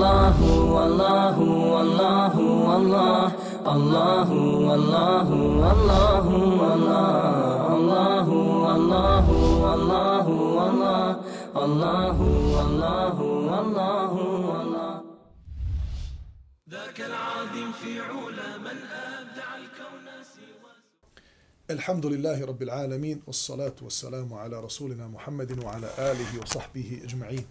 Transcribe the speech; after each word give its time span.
الله 0.00 0.40
والله 0.76 1.38
والله 1.40 2.34
والله 2.40 3.26
الله 3.74 4.30
والله 4.68 5.28
والله 5.60 6.28
والله 6.60 7.26
الله 7.76 8.06
والله 9.64 10.26
والله 10.56 11.20
الله 11.64 12.18
والله 12.56 13.20
والله. 13.20 14.12
والله 14.48 15.02
ذاك 16.70 17.00
العادم 17.00 17.72
في 17.72 18.00
علا 18.00 18.50
من 18.58 18.76
أبدع 19.16 19.48
الكون 19.56 20.06
الحمد 21.70 22.06
لله 22.06 22.46
رب 22.46 22.62
العالمين 22.62 23.22
والصلاة 23.26 23.76
والسلام 23.82 24.34
على 24.34 24.60
رسولنا 24.60 25.06
محمد 25.06 25.64
وعلى 25.64 25.88
آله 25.98 26.40
وصحبه 26.42 27.00
أجمعين. 27.04 27.46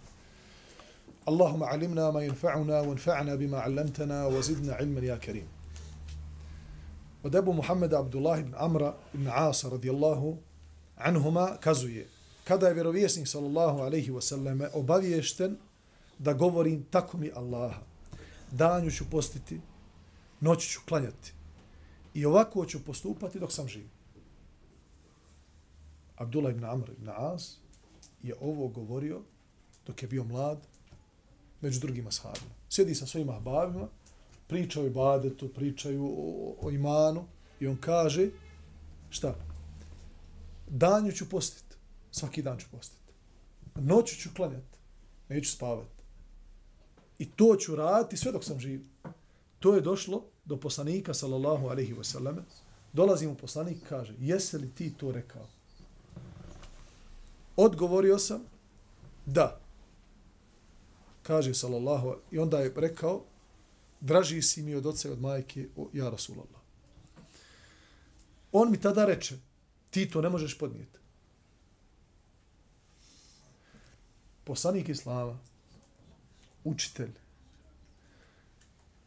اللهم 1.27 1.63
علمنا 1.63 2.11
ما 2.11 2.21
ينفعنا 2.21 2.79
وانفعنا 2.81 3.35
بما 3.35 3.59
علمتنا 3.59 4.25
وزدنا 4.25 4.73
علما 4.73 5.01
يا 5.01 5.15
كريم 5.17 5.47
Od 7.25 7.35
Ebu 7.35 7.53
Muhammeda 7.53 7.99
Abdullah 7.99 8.39
ibn 8.39 8.53
Amra 8.57 8.93
ibn 9.13 9.27
Asa 9.27 9.69
radijallahu 9.69 10.37
anhuma 10.97 11.57
kazuje 11.61 12.07
kada 12.43 12.67
je 12.67 12.73
vjerovjesnik 12.73 13.27
sallallahu 13.27 13.79
alaihi 13.79 14.11
wasallam 14.11 14.67
obaviješten 14.73 15.57
da 16.19 16.33
govorim 16.33 16.83
tako 16.91 17.17
mi 17.17 17.31
Allaha 17.35 17.81
danju 18.51 18.91
ću 18.91 19.09
postiti 19.09 19.61
noću 20.41 20.69
ću 20.69 20.79
klanjati 20.87 21.33
i 22.13 22.25
ovako 22.25 22.65
ću 22.65 22.85
postupati 22.85 23.39
dok 23.39 23.51
sam 23.51 23.67
živ. 23.67 23.85
Abdullah 26.15 26.53
ibn 26.53 26.65
Amr 26.65 26.89
ibn 26.89 27.09
As 27.09 27.57
je 28.23 28.35
ovo 28.41 28.67
govorio 28.67 29.21
dok 29.87 30.01
je 30.01 30.07
bio 30.07 30.23
mlad 30.23 30.67
među 31.60 31.80
drugim 31.80 32.06
ashabima. 32.06 32.54
Sjedi 32.68 32.94
sa 32.94 33.06
svojim 33.06 33.30
ahbabima, 33.30 33.88
pričaju 34.46 34.84
o 34.84 34.88
ibadetu, 34.88 35.48
pričaju 35.48 36.06
o, 36.06 36.56
o 36.60 36.70
imanu 36.70 37.24
i 37.60 37.66
on 37.66 37.76
kaže, 37.76 38.30
šta? 39.10 39.34
Danju 40.68 41.12
ću 41.12 41.28
postiti. 41.28 41.76
Svaki 42.10 42.42
dan 42.42 42.58
ću 42.58 42.66
postiti. 42.70 43.12
Noću 43.74 44.16
ću 44.16 44.30
klanjati. 44.36 44.78
Neću 45.28 45.50
spavati. 45.50 46.00
I 47.18 47.30
to 47.30 47.56
ću 47.56 47.76
raditi 47.76 48.16
sve 48.16 48.32
dok 48.32 48.44
sam 48.44 48.60
živ. 48.60 48.80
To 49.58 49.74
je 49.74 49.80
došlo 49.80 50.24
do 50.44 50.56
poslanika, 50.56 51.14
sallallahu 51.14 51.66
alaihi 51.66 51.94
wasallam. 51.94 52.36
Dolazi 52.92 53.26
mu 53.26 53.34
poslanik 53.34 53.78
kaže, 53.88 54.14
jesi 54.18 54.58
li 54.58 54.70
ti 54.74 54.94
to 54.96 55.12
rekao? 55.12 55.46
Odgovorio 57.56 58.18
sam, 58.18 58.40
da. 59.26 59.60
Kaže, 61.30 61.54
sallallahu, 61.54 62.16
i 62.30 62.38
onda 62.38 62.58
je 62.58 62.72
rekao, 62.76 63.24
draži 64.00 64.42
si 64.42 64.62
mi 64.62 64.74
od 64.74 64.86
oca 64.86 65.08
i 65.08 65.12
od 65.12 65.20
majke, 65.20 65.68
o, 65.76 65.88
ja 65.92 66.10
Rasulallah. 66.10 66.60
On 68.52 68.70
mi 68.70 68.80
tada 68.80 69.04
reče, 69.06 69.38
ti 69.90 70.10
to 70.10 70.20
ne 70.20 70.28
možeš 70.28 70.58
podnijeti. 70.58 70.98
Poslanik 74.44 74.88
Islama, 74.88 75.38
učitelj, 76.64 77.12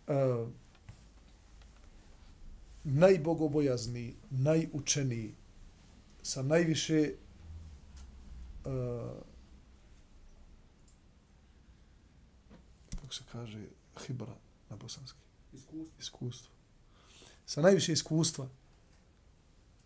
uh, 0.08 0.48
najbogobojazniji, 2.84 4.16
najučeniji, 4.30 5.36
sa 6.22 6.42
najviše 6.42 7.14
uh, 8.66 8.72
kako 13.14 13.30
se 13.30 13.32
kaže 13.32 13.68
hibra 14.08 14.36
na 14.70 14.76
bosanski? 14.76 15.20
Iskustvo. 15.54 15.96
Iskustvo. 16.00 16.52
Sa 17.46 17.62
najviše 17.62 17.94
iskustva 17.94 18.48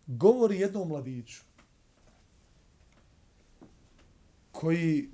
govori 0.06 0.60
jednom 0.60 0.88
mladiću 0.88 1.42
koji 4.52 5.10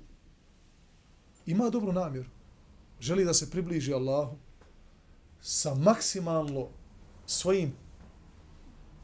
ima 1.45 1.69
dobru 1.69 1.91
namjeru, 1.91 2.29
želi 2.99 3.25
da 3.25 3.33
se 3.33 3.51
približi 3.51 3.93
Allahu 3.93 4.37
sa 5.41 5.75
maksimalno 5.75 6.69
svojim 7.25 7.73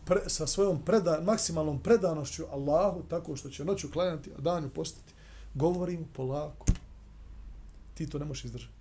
pre, 0.06 0.22
sa 0.28 0.48
svojom 0.48 0.86
preda, 0.86 1.22
maksimalnom 1.24 1.84
predanošću 1.84 2.46
Allahu, 2.52 3.04
tako 3.10 3.36
što 3.36 3.50
će 3.50 3.66
noću 3.66 3.92
klanjati, 3.92 4.32
a 4.38 4.42
danju 4.42 4.70
postati, 4.70 5.14
govori 5.54 5.98
mu 5.98 6.06
polako. 6.14 6.66
Ti 7.94 8.10
to 8.10 8.20
ne 8.20 8.26
možeš 8.26 8.46
izdržati. 8.46 8.81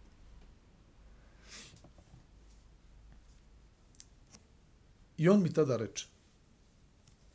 I 5.20 5.28
on 5.28 5.42
mi 5.42 5.52
tada 5.52 5.76
reče, 5.76 6.06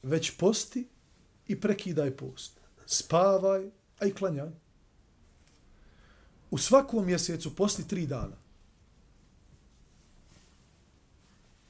već 0.03 0.37
posti 0.37 0.87
i 1.47 1.59
prekidaj 1.61 2.17
post. 2.17 2.59
Spavaj, 2.85 3.69
a 3.99 4.05
i 4.05 4.13
klanjaj. 4.13 4.49
U 6.51 6.57
svakom 6.57 7.05
mjesecu 7.05 7.55
posti 7.55 7.87
tri 7.87 8.07
dana. 8.07 8.37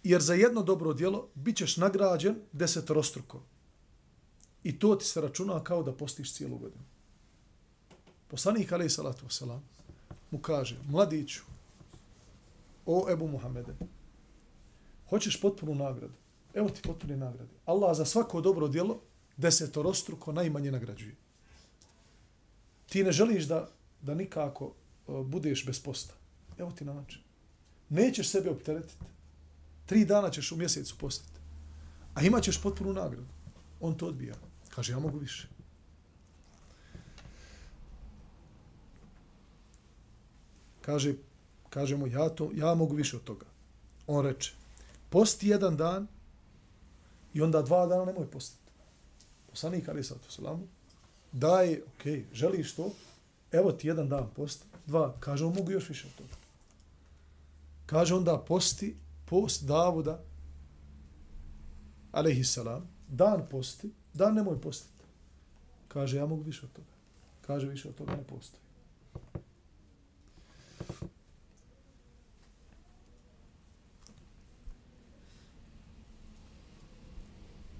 Jer 0.03 0.21
za 0.21 0.33
jedno 0.33 0.63
dobro 0.63 0.93
djelo 0.93 1.27
bit 1.35 1.57
ćeš 1.57 1.77
nagrađen 1.77 2.35
desetorostruko. 2.51 3.43
I 4.63 4.79
to 4.79 4.95
ti 4.95 5.05
se 5.05 5.21
računa 5.21 5.63
kao 5.63 5.83
da 5.83 5.93
postiš 5.93 6.33
cijelu 6.33 6.57
godinu. 6.57 6.83
Poslanik 8.27 8.71
alaih 8.71 8.91
salatu 8.91 9.25
wasalam 9.25 9.59
mu 10.31 10.39
kaže, 10.39 10.79
mladiću, 10.87 11.43
o 12.85 13.07
Ebu 13.11 13.27
Muhammede, 13.27 13.75
hoćeš 15.09 15.41
potpunu 15.41 15.75
nagradu? 15.75 16.13
Evo 16.53 16.69
ti 16.69 16.81
potpune 16.81 17.17
nagrade. 17.17 17.53
Allah 17.65 17.97
za 17.97 18.05
svako 18.05 18.41
dobro 18.41 18.67
djelo 18.67 19.01
desetorostruko 19.37 20.31
najmanje 20.31 20.71
nagrađuje. 20.71 21.15
Ti 22.89 23.03
ne 23.03 23.11
želiš 23.11 23.43
da, 23.43 23.69
da 24.01 24.15
nikako 24.15 24.65
e, 24.65 25.11
budeš 25.23 25.65
bez 25.65 25.79
posta. 25.79 26.13
Evo 26.57 26.71
ti 26.71 26.85
način. 26.85 27.21
Nećeš 27.89 28.29
sebe 28.29 28.49
opteretiti. 28.49 29.05
Tri 29.85 30.05
dana 30.05 30.29
ćeš 30.29 30.51
u 30.51 30.57
mjesecu 30.57 30.97
postiti. 30.97 31.39
A 32.13 32.21
imat 32.21 32.43
ćeš 32.43 32.61
potpunu 32.61 32.93
nagradu. 32.93 33.27
On 33.79 33.97
to 33.97 34.07
odbija. 34.07 34.35
Kaže, 34.69 34.93
ja 34.93 34.99
mogu 34.99 35.17
više. 35.17 35.47
Kaže, 40.81 41.13
kažemo, 41.69 42.07
ja, 42.07 42.29
to, 42.29 42.51
ja 42.53 42.75
mogu 42.75 42.95
više 42.95 43.15
od 43.15 43.23
toga. 43.23 43.45
On 44.07 44.25
reče, 44.25 44.53
posti 45.15 45.47
jedan 45.47 45.77
dan 45.77 46.07
i 47.33 47.41
onda 47.41 47.61
dva 47.61 47.85
dana 47.85 48.05
nemoj 48.05 48.31
postiti. 48.31 48.71
Poslanik 49.49 49.89
Ali 49.89 50.03
Sato 50.03 50.29
Salamu 50.29 50.67
daje, 51.31 51.83
ok, 51.87 52.33
želiš 52.33 52.75
to, 52.75 52.91
evo 53.51 53.71
ti 53.71 53.87
jedan 53.87 54.09
dan 54.09 54.29
posti, 54.35 54.65
dva, 54.85 55.15
kaže, 55.19 55.45
on 55.45 55.53
mogu 55.53 55.71
još 55.71 55.89
više 55.89 56.07
od 56.07 56.15
toga. 56.15 56.35
Kaže 57.85 58.15
onda 58.15 58.43
posti 58.47 58.95
post 59.25 59.63
Davuda, 59.63 60.19
alaihi 62.11 62.43
salam, 62.43 62.89
dan 63.07 63.47
posti, 63.51 63.91
dan 64.13 64.33
nemoj 64.33 64.61
postiti. 64.61 65.03
Kaže, 65.87 66.17
ja 66.17 66.25
mogu 66.25 66.41
više 66.41 66.65
od 66.65 66.71
toga. 66.71 66.93
Kaže, 67.41 67.67
više 67.67 67.89
od 67.89 67.95
toga 67.95 68.11
ne 68.11 68.23
postoji. 68.23 68.64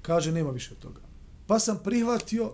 Kaže, 0.05 0.31
nema 0.31 0.51
više 0.51 0.73
od 0.73 0.79
toga. 0.79 1.01
Pa 1.47 1.59
sam 1.59 1.79
prihvatio, 1.83 2.53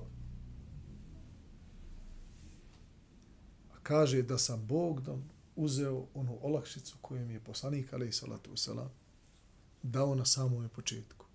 a 3.74 3.80
kaže 3.84 4.22
da 4.22 4.38
sam 4.38 4.68
Bog 4.68 5.02
dom 5.02 5.24
uzeo 5.56 6.06
onu 6.14 6.38
olakšicu 6.42 6.98
koju 7.02 7.26
mi 7.26 7.34
je 7.34 7.40
poslanik, 7.40 7.94
alaih 7.94 8.16
salatu 8.16 8.52
wasalam, 8.52 8.88
dao 9.84 10.16
na 10.16 10.26
samom 10.26 10.70
početku. 10.70 11.26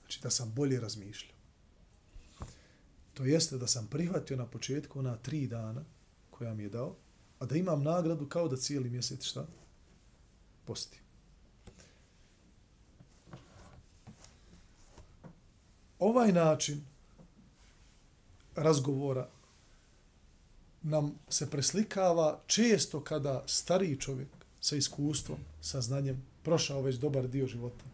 Znači 0.00 0.20
da 0.22 0.30
sam 0.30 0.52
bolje 0.54 0.80
razmišljao. 0.80 1.36
To 3.14 3.24
jeste 3.24 3.58
da 3.58 3.66
sam 3.66 3.86
prihvatio 3.86 4.36
na 4.36 4.46
početku 4.46 4.98
ona 4.98 5.16
tri 5.16 5.46
dana 5.46 5.84
koja 6.30 6.54
mi 6.54 6.62
je 6.62 6.68
dao, 6.68 6.96
a 7.38 7.46
da 7.46 7.56
imam 7.56 7.82
nagradu 7.82 8.28
kao 8.28 8.48
da 8.48 8.56
cijeli 8.56 8.90
mjesec 8.90 9.24
šta? 9.24 9.46
Posti. 10.64 11.00
Ovaj 15.98 16.32
način 16.32 16.84
razgovora 18.56 19.28
nam 20.82 21.14
se 21.28 21.50
preslikava 21.50 22.38
često 22.46 23.00
kada 23.00 23.42
stariji 23.46 23.96
čovjek 23.96 24.28
sa 24.60 24.76
iskustvom, 24.76 25.38
sa 25.60 25.80
znanjem, 25.80 26.22
prošao 26.42 26.82
već 26.82 26.96
dobar 26.96 27.28
dio 27.28 27.46
života, 27.46 27.84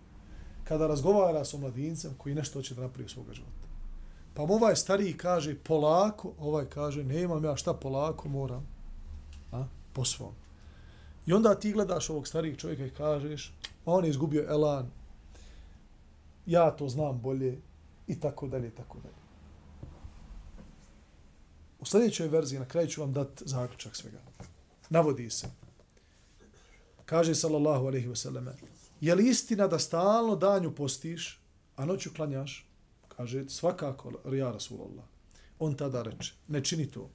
kada 0.64 0.86
razgovara 0.86 1.44
sa 1.44 1.56
mladincem 1.56 2.14
koji 2.18 2.34
nešto 2.34 2.58
hoće 2.58 2.74
da 2.74 2.82
napravi 2.82 3.08
svoga 3.08 3.32
života. 3.32 3.64
Pa 4.34 4.46
mu 4.46 4.54
ovaj 4.54 4.76
stariji 4.76 5.16
kaže 5.16 5.54
polako, 5.54 6.32
ovaj 6.38 6.66
kaže 6.68 7.04
nemam 7.04 7.44
ja 7.44 7.56
šta 7.56 7.74
polako, 7.74 8.28
moram 8.28 8.66
a, 9.52 9.64
po 9.92 10.04
svom. 10.04 10.32
I 11.26 11.32
onda 11.32 11.54
ti 11.54 11.72
gledaš 11.72 12.10
ovog 12.10 12.28
starijeg 12.28 12.56
čovjeka 12.56 12.86
i 12.86 12.90
kažeš, 12.90 13.52
on 13.84 14.04
je 14.04 14.10
izgubio 14.10 14.46
elan, 14.48 14.90
ja 16.46 16.70
to 16.70 16.88
znam 16.88 17.20
bolje, 17.20 17.58
i 18.06 18.20
tako 18.20 18.48
dalje, 18.48 18.68
i 18.68 18.74
tako 18.74 18.98
dalje. 19.02 19.24
U 21.80 21.84
sljedećoj 21.84 22.28
verziji, 22.28 22.58
na 22.58 22.68
kraju 22.68 22.88
ću 22.88 23.00
vam 23.00 23.12
dati 23.12 23.44
zaključak 23.46 23.96
svega. 23.96 24.18
Navodi 24.90 25.30
se. 25.30 25.46
Kaže 27.04 27.34
sallallahu 27.34 27.86
alaihi 27.86 28.08
ve 28.08 28.16
sallam, 28.16 28.46
je 29.00 29.14
li 29.14 29.28
istina 29.28 29.66
da 29.68 29.78
stalno 29.78 30.36
danju 30.36 30.74
postiš, 30.74 31.40
a 31.76 31.84
noću 31.84 32.10
klanjaš? 32.16 32.68
Kaže, 33.08 33.48
svakako, 33.48 34.12
ja 34.32 34.50
Rasulallah. 34.50 35.04
On 35.58 35.76
tada 35.76 36.02
reče, 36.02 36.32
ne 36.48 36.64
čini 36.64 36.90
to. 36.90 37.10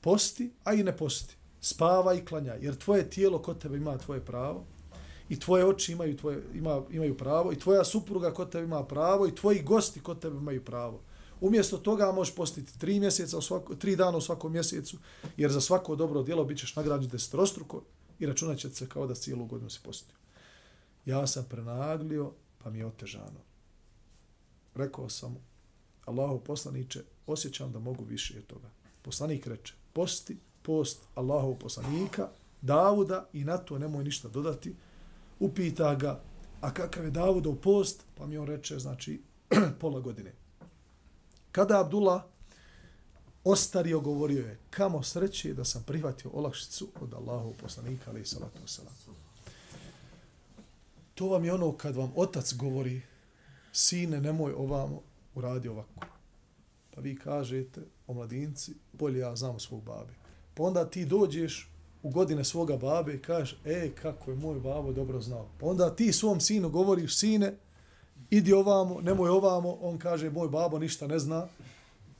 Posti, 0.00 0.52
a 0.64 0.74
i 0.74 0.82
ne 0.82 0.96
posti. 0.96 1.36
Spava 1.60 2.14
i 2.14 2.24
klanja, 2.24 2.54
jer 2.54 2.76
tvoje 2.76 3.10
tijelo 3.10 3.42
kod 3.42 3.58
tebe 3.62 3.76
ima 3.76 3.98
tvoje 3.98 4.24
pravo, 4.24 4.66
i 5.28 5.40
tvoje 5.40 5.66
oči 5.66 5.92
imaju, 5.92 6.16
tvoje, 6.16 6.42
ima, 6.54 6.82
imaju 6.90 7.16
pravo, 7.16 7.52
i 7.52 7.58
tvoja 7.58 7.84
supruga 7.84 8.34
kod 8.34 8.50
tebe 8.50 8.64
ima 8.64 8.84
pravo, 8.84 9.26
i 9.26 9.34
tvoji 9.34 9.62
gosti 9.62 10.00
kod 10.00 10.20
tebe 10.20 10.36
imaju 10.36 10.64
pravo. 10.64 11.00
Umjesto 11.40 11.78
toga 11.78 12.12
možeš 12.12 12.34
postiti 12.34 12.78
tri, 12.78 13.00
mjeseca 13.00 13.38
u 13.38 13.42
svako, 13.42 13.74
tri 13.74 13.96
dana 13.96 14.16
u 14.16 14.20
svakom 14.20 14.52
mjesecu, 14.52 14.98
jer 15.36 15.50
za 15.50 15.60
svako 15.60 15.96
dobro 15.96 16.22
djelo 16.22 16.44
bit 16.44 16.58
ćeš 16.58 16.76
nagrađen 16.76 17.10
desetrostruko 17.10 17.82
i 18.18 18.26
računat 18.26 18.58
će 18.58 18.70
se 18.70 18.88
kao 18.88 19.06
da 19.06 19.14
cijelu 19.14 19.46
godinu 19.46 19.70
si 19.70 19.80
postio. 19.82 20.16
Ja 21.06 21.26
sam 21.26 21.46
prenaglio, 21.50 22.32
pa 22.58 22.70
mi 22.70 22.78
je 22.78 22.86
otežano. 22.86 23.40
Rekao 24.74 25.08
sam 25.08 25.32
mu, 25.32 25.40
Allahu 26.04 26.40
poslaniče, 26.40 27.02
osjećam 27.26 27.72
da 27.72 27.78
mogu 27.78 28.04
više 28.04 28.38
od 28.38 28.46
toga. 28.46 28.70
Poslanik 29.02 29.46
reče, 29.46 29.74
posti, 29.92 30.36
post 30.62 31.00
Allahov 31.14 31.54
poslanika, 31.54 32.28
Davuda 32.62 33.28
i 33.32 33.44
na 33.44 33.58
to 33.58 33.78
nemoj 33.78 34.04
ništa 34.04 34.28
dodati. 34.28 34.74
Upita 35.40 35.94
ga, 35.94 36.20
a 36.60 36.74
kakav 36.74 37.04
je 37.04 37.10
Davudov 37.10 37.54
post? 37.54 38.04
Pa 38.14 38.26
mi 38.26 38.38
on 38.38 38.46
reče, 38.46 38.78
znači, 38.78 39.22
pola 39.80 40.00
godine. 40.00 40.32
Kada 41.52 41.80
Abdullah 41.80 42.22
ostario, 43.44 44.00
govorio 44.00 44.46
je, 44.46 44.58
kamo 44.70 45.02
sreće 45.02 45.54
da 45.54 45.64
sam 45.64 45.82
prihvatio 45.82 46.30
olakšicu 46.30 46.88
od 47.00 47.14
Allahov 47.14 47.52
poslanika, 47.52 48.10
ali 48.10 48.20
i 48.20 48.24
salatu 48.24 48.58
wasalam. 48.66 49.12
To 51.14 51.28
vam 51.28 51.44
je 51.44 51.54
ono 51.54 51.72
kad 51.76 51.96
vam 51.96 52.12
otac 52.16 52.54
govori, 52.54 53.02
sine, 53.72 54.20
nemoj 54.20 54.52
ovamo, 54.52 55.02
uradi 55.34 55.68
ovako. 55.68 56.06
Pa 56.94 57.00
vi 57.00 57.16
kažete, 57.16 57.80
o 58.06 58.14
mladinci, 58.14 58.74
bolje 58.92 59.18
ja 59.18 59.36
znam 59.36 59.60
svog 59.60 59.82
babi. 59.82 60.12
Pa 60.54 60.62
onda 60.62 60.90
ti 60.90 61.04
dođeš 61.04 61.70
u 62.02 62.10
godine 62.10 62.44
svoga 62.44 62.76
babe 62.76 63.14
i 63.14 63.22
kažeš, 63.22 63.58
e, 63.64 63.90
kako 64.02 64.30
je 64.30 64.36
moj 64.36 64.60
babo 64.60 64.92
dobro 64.92 65.20
znao. 65.20 65.48
Pa 65.60 65.66
onda 65.66 65.96
ti 65.96 66.12
svom 66.12 66.40
sinu 66.40 66.70
govoriš, 66.70 67.18
sine, 67.18 67.54
idi 68.30 68.52
ovamo, 68.52 69.00
nemoj 69.00 69.30
ovamo, 69.30 69.78
on 69.80 69.98
kaže, 69.98 70.30
moj 70.30 70.48
babo 70.48 70.78
ništa 70.78 71.06
ne 71.06 71.18
zna, 71.18 71.46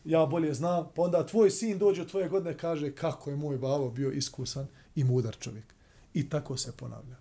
ja 0.04 0.26
bolje 0.26 0.54
znam. 0.54 0.88
Pa 0.94 1.02
onda 1.02 1.26
tvoj 1.26 1.50
sin 1.50 1.78
dođe 1.78 2.02
u 2.02 2.06
tvoje 2.06 2.28
godine 2.28 2.58
kaže, 2.58 2.92
kako 2.92 3.30
je 3.30 3.36
moj 3.36 3.58
babo 3.58 3.90
bio 3.90 4.10
iskusan 4.10 4.66
i 4.94 5.04
mudar 5.04 5.36
čovjek. 5.40 5.74
I 6.14 6.28
tako 6.28 6.56
se 6.56 6.72
ponavlja. 6.76 7.16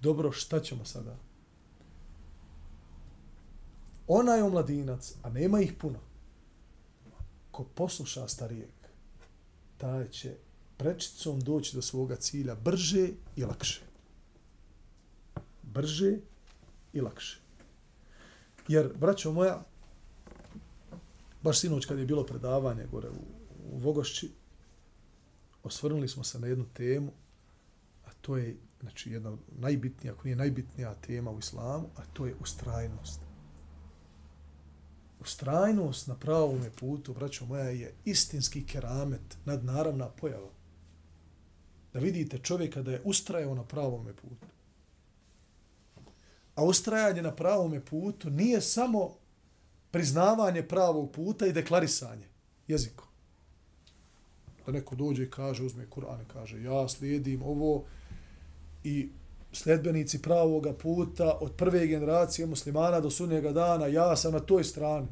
Dobro, 0.00 0.32
šta 0.32 0.60
ćemo 0.60 0.84
sada? 0.84 1.16
Ona 4.06 4.34
je 4.34 4.42
omladinac, 4.42 5.14
a 5.22 5.30
nema 5.30 5.60
ih 5.60 5.72
puno. 5.80 5.98
Ko 7.50 7.64
posluša 7.74 8.28
starijeg, 8.28 8.70
taj 9.76 10.08
će 10.08 10.34
prečicom 10.84 11.40
doći 11.40 11.76
do 11.76 11.82
svoga 11.82 12.16
cilja 12.16 12.54
brže 12.54 13.08
i 13.36 13.44
lakše. 13.44 13.80
Brže 15.62 16.16
i 16.92 17.00
lakše. 17.00 17.40
Jer, 18.68 18.92
braćo 18.96 19.32
moja, 19.32 19.64
baš 21.42 21.60
sinoć 21.60 21.86
kad 21.86 21.98
je 21.98 22.04
bilo 22.04 22.26
predavanje 22.26 22.86
gore 22.90 23.08
u, 23.08 23.22
u 23.72 23.78
Vogošći, 23.78 24.30
osvrnuli 25.62 26.08
smo 26.08 26.24
se 26.24 26.38
na 26.38 26.46
jednu 26.46 26.66
temu, 26.74 27.12
a 28.04 28.10
to 28.20 28.36
je 28.36 28.56
znači, 28.80 29.10
jedna 29.10 29.36
najbitnija, 29.58 30.12
ako 30.12 30.24
nije 30.24 30.36
najbitnija 30.36 30.94
tema 30.94 31.30
u 31.30 31.38
islamu, 31.38 31.88
a 31.96 32.04
to 32.12 32.26
je 32.26 32.34
ustrajnost. 32.40 33.20
Ustrajnost 35.20 36.06
na 36.06 36.16
pravom 36.16 36.60
putu, 36.80 37.14
braćo 37.14 37.46
moja, 37.46 37.64
je 37.64 37.94
istinski 38.04 38.66
keramet, 38.66 39.38
nadnaravna 39.44 40.08
pojava. 40.08 40.63
Da 41.94 42.00
vidite 42.00 42.38
čovjeka 42.38 42.82
da 42.82 42.92
je 42.92 43.02
ustrajao 43.04 43.54
na 43.54 43.64
pravom 43.64 44.06
putu. 44.22 44.46
A 46.54 46.64
ustrajanje 46.64 47.22
na 47.22 47.34
pravom 47.34 47.80
putu 47.90 48.30
nije 48.30 48.60
samo 48.60 49.14
priznavanje 49.90 50.62
pravog 50.62 51.12
puta 51.12 51.46
i 51.46 51.52
deklarisanje 51.52 52.28
jezikom. 52.68 53.06
Da 54.66 54.72
neko 54.72 54.96
dođe 54.96 55.22
i 55.22 55.30
kaže, 55.30 55.62
uzme 55.62 55.86
Kur'an 55.90 56.22
i 56.22 56.32
kaže, 56.32 56.62
ja 56.62 56.88
slijedim 56.88 57.42
ovo 57.42 57.84
i 58.84 59.08
sljedbenici 59.52 60.22
pravoga 60.22 60.72
puta 60.72 61.38
od 61.40 61.52
prve 61.56 61.86
generacije 61.86 62.46
muslimana 62.46 63.00
do 63.00 63.10
sunnjega 63.10 63.52
dana, 63.52 63.86
ja 63.86 64.16
sam 64.16 64.32
na 64.32 64.40
toj 64.40 64.64
strani. 64.64 65.08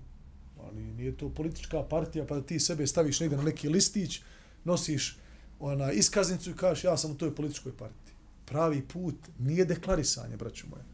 Ali 0.60 0.82
nije 0.82 1.16
to 1.16 1.28
politička 1.28 1.82
partija 1.82 2.26
pa 2.26 2.34
da 2.34 2.42
ti 2.42 2.60
sebe 2.60 2.86
staviš 2.86 3.20
negdje 3.20 3.38
na 3.38 3.44
neki 3.44 3.68
listić, 3.68 4.20
nosiš 4.64 5.18
ona 5.62 5.92
iskaznicu 5.92 6.50
i 6.50 6.56
kažeš 6.56 6.84
ja 6.84 6.96
sam 6.96 7.10
u 7.10 7.14
toj 7.14 7.34
političkoj 7.34 7.72
partiji. 7.76 8.14
Pravi 8.44 8.88
put 8.88 9.14
nije 9.38 9.64
deklarisanje, 9.64 10.36
braću 10.36 10.66
moje. 10.70 10.84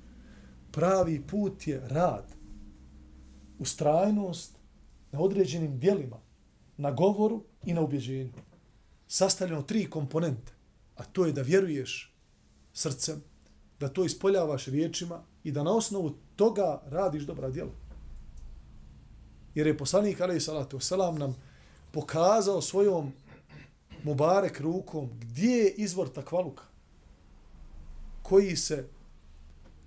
Pravi 0.73 1.23
put 1.27 1.67
je 1.67 1.89
rad, 1.89 2.25
ustrajnost 3.59 4.53
na 5.13 5.21
određenim 5.21 5.79
dijelima, 5.79 6.17
na 6.77 6.91
govoru 6.91 7.43
i 7.65 7.75
na 7.75 7.81
ubjeđenju. 7.81 8.33
Sastavljeno 9.09 9.63
tri 9.63 9.91
komponente, 9.91 10.53
a 10.97 11.05
to 11.05 11.27
je 11.27 11.33
da 11.33 11.43
vjeruješ 11.43 12.15
srcem, 12.73 13.23
da 13.81 13.89
to 13.89 14.05
ispoljavaš 14.05 14.67
riječima 14.67 15.23
i 15.45 15.53
da 15.53 15.63
na 15.63 15.73
osnovu 15.73 16.15
toga 16.37 16.83
radiš 16.87 17.23
dobra 17.23 17.51
djela. 17.51 17.73
Jer 19.55 19.67
je 19.67 19.79
poslanik 19.79 20.21
alaih 20.21 20.43
salatu 20.43 20.79
wasalam 20.79 21.19
nam 21.19 21.37
pokazao 21.93 22.61
svojom 22.61 23.13
mubarek 24.05 24.61
rukom 24.61 25.11
gdje 25.21 25.51
je 25.51 25.75
izvor 25.75 26.09
takvaluka 26.09 26.65
koji 28.23 28.57
se 28.57 28.89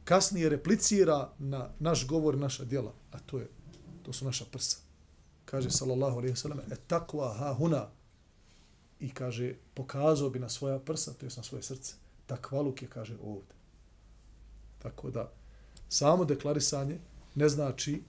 kasnije 0.03 0.49
replicira 0.49 1.29
na 1.39 1.69
naš 1.79 2.07
govor, 2.07 2.37
naša 2.37 2.65
djela, 2.65 2.93
a 3.11 3.19
to 3.19 3.39
je 3.39 3.47
to 4.03 4.13
su 4.13 4.25
naša 4.25 4.45
prsa. 4.51 4.77
Kaže 5.45 5.69
sallallahu 5.69 6.17
alejhi 6.17 6.31
ve 6.31 6.37
sellem, 6.37 6.59
et 6.71 6.79
takva 6.87 7.33
ha 7.33 7.53
huna. 7.53 7.87
I 8.99 9.13
kaže 9.13 9.55
pokazao 9.73 10.29
bi 10.29 10.39
na 10.39 10.49
svoja 10.49 10.79
prsa, 10.79 11.13
to 11.13 11.25
je 11.25 11.31
na 11.37 11.43
svoje 11.43 11.63
srce. 11.63 11.93
Takvaluk 12.25 12.81
je 12.81 12.87
kaže 12.87 13.17
ovdje. 13.23 13.55
Tako 14.79 15.09
da 15.11 15.31
samo 15.89 16.25
deklarisanje 16.25 16.99
ne 17.35 17.49
znači 17.49 18.03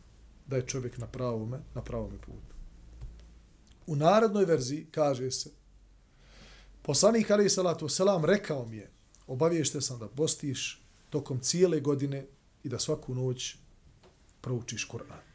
da 0.47 0.57
je 0.57 0.67
čovjek 0.67 0.99
na 0.99 1.07
pravome, 1.07 1.59
na 1.75 1.83
pravome 1.83 2.19
putu. 2.19 2.55
U 3.87 3.97
narodnoj 3.97 4.45
verziji 4.45 4.87
kaže 4.91 5.31
se 5.31 5.51
Poslanik 6.83 7.31
Ali 7.31 7.51
Salatu 7.51 7.89
Selam 7.89 8.25
rekao 8.25 8.67
mi 8.67 8.77
je 8.77 8.91
obaviješte 9.27 9.81
sam 9.81 9.99
da 9.99 10.09
postiš 10.09 10.83
tokom 11.11 11.41
cijele 11.41 11.81
godine 11.81 12.27
i 12.65 12.69
da 12.69 12.79
svaku 12.79 13.15
noć 13.15 13.57
proučiš 14.41 14.89
Kur'an 14.89 15.33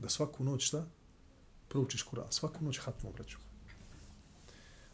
da 0.00 0.08
svaku 0.08 0.44
noć 0.44 0.66
šta? 0.66 0.86
Proučiš 1.68 2.02
Kur'an. 2.02 2.30
Svaku 2.30 2.64
noć 2.64 2.78
hatmu 2.78 3.10
obraću. 3.10 3.38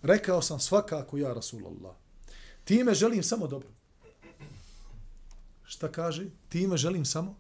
Rekao 0.03 0.43
sam 0.43 0.61
svakako 0.61 1.19
ja, 1.19 1.33
Rasulallah. 1.33 1.95
Time 2.65 2.95
želim 2.95 3.23
samo 3.23 3.47
dobro. 3.47 3.69
Šta 5.65 5.93
kaže? 5.93 6.27
Time 6.49 6.77
želim 6.77 7.05
samo 7.05 7.37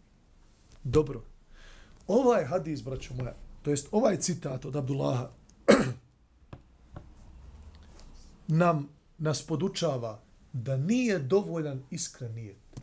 dobro. 0.84 1.22
Ovaj 2.06 2.44
hadis, 2.44 2.82
braćo 2.82 3.14
moja, 3.14 3.34
to 3.62 3.70
jest 3.70 3.88
ovaj 3.90 4.20
citat 4.20 4.64
od 4.64 4.76
Abdullaha, 4.76 5.30
nam 8.48 8.88
nas 9.18 9.46
podučava 9.46 10.20
da 10.52 10.76
nije 10.76 11.18
dovoljan 11.18 11.82
iskren 11.90 12.34
nijet. 12.34 12.80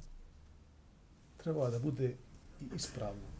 Treba 1.38 1.70
da 1.70 1.79
bude 1.79 2.15
i 2.62 2.65
ispravno 2.75 3.34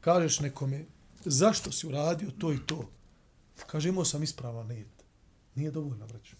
kažeš 0.00 0.40
nekome, 0.40 0.84
zašto 1.24 1.72
si 1.72 1.86
uradio 1.86 2.30
to 2.38 2.52
i 2.52 2.58
to? 2.66 2.88
Kaže, 3.66 3.88
imao 3.88 4.04
sam 4.04 4.22
ispravan 4.22 4.66
nijet. 4.66 5.04
Nije 5.54 5.70
dovoljno, 5.70 6.06
braću. 6.06 6.36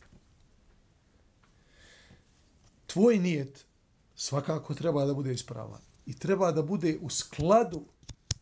Tvoj 2.87 3.19
nijet 3.19 3.65
svakako 4.17 4.75
treba 4.75 5.05
da 5.05 5.15
bude 5.15 5.33
ispravan. 5.33 5.81
I 6.07 6.19
treba 6.19 6.53
da 6.53 6.63
bude 6.63 6.99
u 7.03 7.11
skladu 7.11 7.85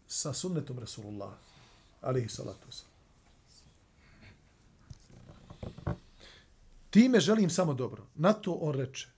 sa 0.06 0.32
sunnetom 0.32 0.78
Rasulullah. 0.78 1.32
Alihi 2.00 2.28
salatu 2.28 2.68
Time 6.90 7.20
želim 7.20 7.50
samo 7.50 7.74
dobro. 7.74 8.06
Na 8.14 8.32
to 8.32 8.52
on 8.52 8.74
reče, 8.74 9.08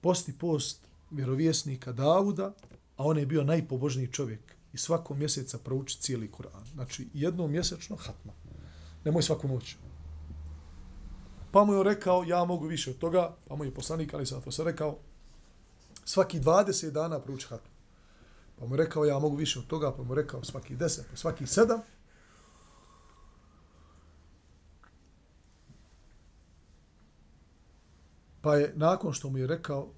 posti 0.00 0.38
post 0.38 0.88
vjerovjesnika 1.10 1.92
Davuda, 1.92 2.54
a 2.96 3.04
on 3.04 3.18
je 3.18 3.26
bio 3.26 3.44
najpobožniji 3.44 4.12
čovjek 4.12 4.56
i 4.72 4.78
svakog 4.78 5.18
mjeseca 5.18 5.58
prouči 5.58 6.00
cijeli 6.00 6.30
Kur'an. 6.30 6.72
Znači, 6.72 7.08
jednom 7.14 7.50
mjesečno 7.50 7.96
hatma. 7.96 8.32
Nemoj 9.04 9.22
svaku 9.22 9.48
noć. 9.48 9.76
Pa 11.52 11.64
mu 11.64 11.74
je 11.74 11.82
rekao, 11.82 12.24
ja 12.24 12.44
mogu 12.44 12.66
više 12.66 12.90
od 12.90 12.98
toga, 12.98 13.36
pa 13.48 13.56
mu 13.56 13.64
je 13.64 13.74
poslanik, 13.74 14.14
ali 14.14 14.26
sam 14.26 14.42
to 14.42 14.52
se 14.52 14.64
rekao, 14.64 14.98
svaki 16.04 16.40
20 16.40 16.90
dana 16.90 17.20
prouči 17.20 17.46
hatmu. 17.46 17.70
Pa 18.58 18.66
mu 18.66 18.74
je 18.74 18.78
rekao, 18.78 19.04
ja 19.04 19.18
mogu 19.18 19.36
više 19.36 19.58
od 19.58 19.66
toga, 19.66 19.92
pa 19.92 20.02
mu 20.02 20.12
je 20.12 20.22
rekao 20.22 20.44
svaki 20.44 20.76
10, 20.76 21.00
pa 21.10 21.16
svaki 21.16 21.44
7. 21.44 21.80
Pa 28.48 28.56
je, 28.56 28.72
nakon 28.76 29.12
što 29.12 29.30
mu 29.30 29.38
je 29.38 29.46
rekao, 29.46 29.88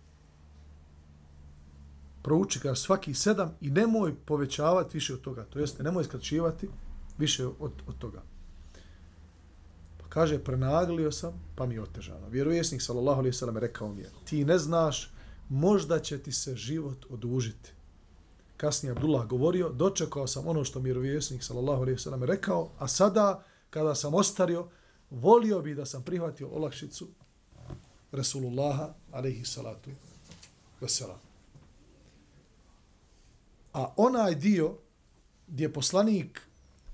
prouči 2.23 2.59
ga 2.63 2.75
svaki 2.75 3.15
sedam 3.15 3.55
i 3.61 3.71
nemoj 3.71 4.15
povećavati 4.25 4.97
više 4.97 5.15
od 5.15 5.21
toga. 5.21 5.45
To 5.45 5.59
jeste, 5.59 5.83
nemoj 5.83 6.05
skraćivati 6.05 6.69
više 7.19 7.47
od, 7.47 7.73
od 7.87 7.99
toga. 7.99 8.23
Pa 10.01 10.09
kaže, 10.09 10.39
prenaglio 10.39 11.13
sam, 11.13 11.33
pa 11.57 11.67
mi 11.67 11.75
je 11.75 11.83
otežano. 11.83 12.29
Vjerovjesnik, 12.29 12.83
sallallahu 12.83 13.19
alaihi 13.19 13.37
sallam, 13.37 13.57
rekao 13.57 13.89
mi 13.89 14.01
je, 14.01 14.11
ti 14.25 14.45
ne 14.45 14.59
znaš, 14.59 15.13
možda 15.49 15.99
će 15.99 16.19
ti 16.19 16.33
se 16.33 16.57
život 16.57 17.07
odužiti. 17.11 17.73
Kasnije 18.57 18.93
Abdullah 18.93 19.27
govorio, 19.27 19.69
dočekao 19.69 20.27
sam 20.27 20.47
ono 20.47 20.65
što 20.65 20.81
mi 20.81 20.85
vjerovjesnik, 20.85 21.43
sallallahu 21.43 21.83
alaihi 21.83 21.99
sallam, 21.99 22.25
rekao, 22.25 22.71
a 22.79 22.89
sada, 22.89 23.45
kada 23.71 23.95
sam 23.95 24.15
ostario, 24.15 24.67
volio 25.11 25.61
bi 25.61 25.75
da 25.75 25.87
sam 25.87 26.03
prihvatio 26.03 26.49
olakšicu 26.49 27.09
Resulullaha, 28.13 28.95
alaihi 29.13 29.45
salatu, 29.45 29.91
veselam. 30.81 31.19
A 33.73 33.93
onaj 33.97 34.35
dio 34.35 34.77
gdje 35.49 35.73
poslanik, 35.73 36.41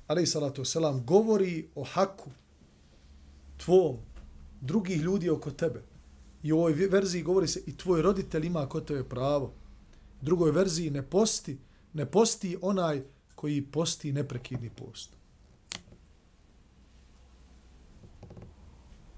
alaihi 0.06 0.26
salatu 0.26 0.62
wasalam, 0.62 1.04
govori 1.04 1.68
o 1.74 1.84
haku 1.84 2.30
tvom, 3.56 3.96
drugih 4.60 5.00
ljudi 5.00 5.30
oko 5.30 5.50
tebe. 5.50 5.82
I 6.42 6.52
u 6.52 6.58
ovoj 6.58 6.72
verziji 6.72 7.22
govori 7.22 7.48
se 7.48 7.62
i 7.66 7.76
tvoj 7.76 8.02
roditelj 8.02 8.46
ima 8.46 8.68
kod 8.68 8.86
tebe 8.86 9.04
pravo. 9.04 9.46
U 10.22 10.24
drugoj 10.24 10.50
verziji 10.50 10.90
ne 10.90 11.02
posti, 11.02 11.58
ne 11.92 12.06
posti 12.06 12.56
onaj 12.62 13.02
koji 13.34 13.62
posti 13.62 14.12
neprekidni 14.12 14.70
post. 14.70 15.10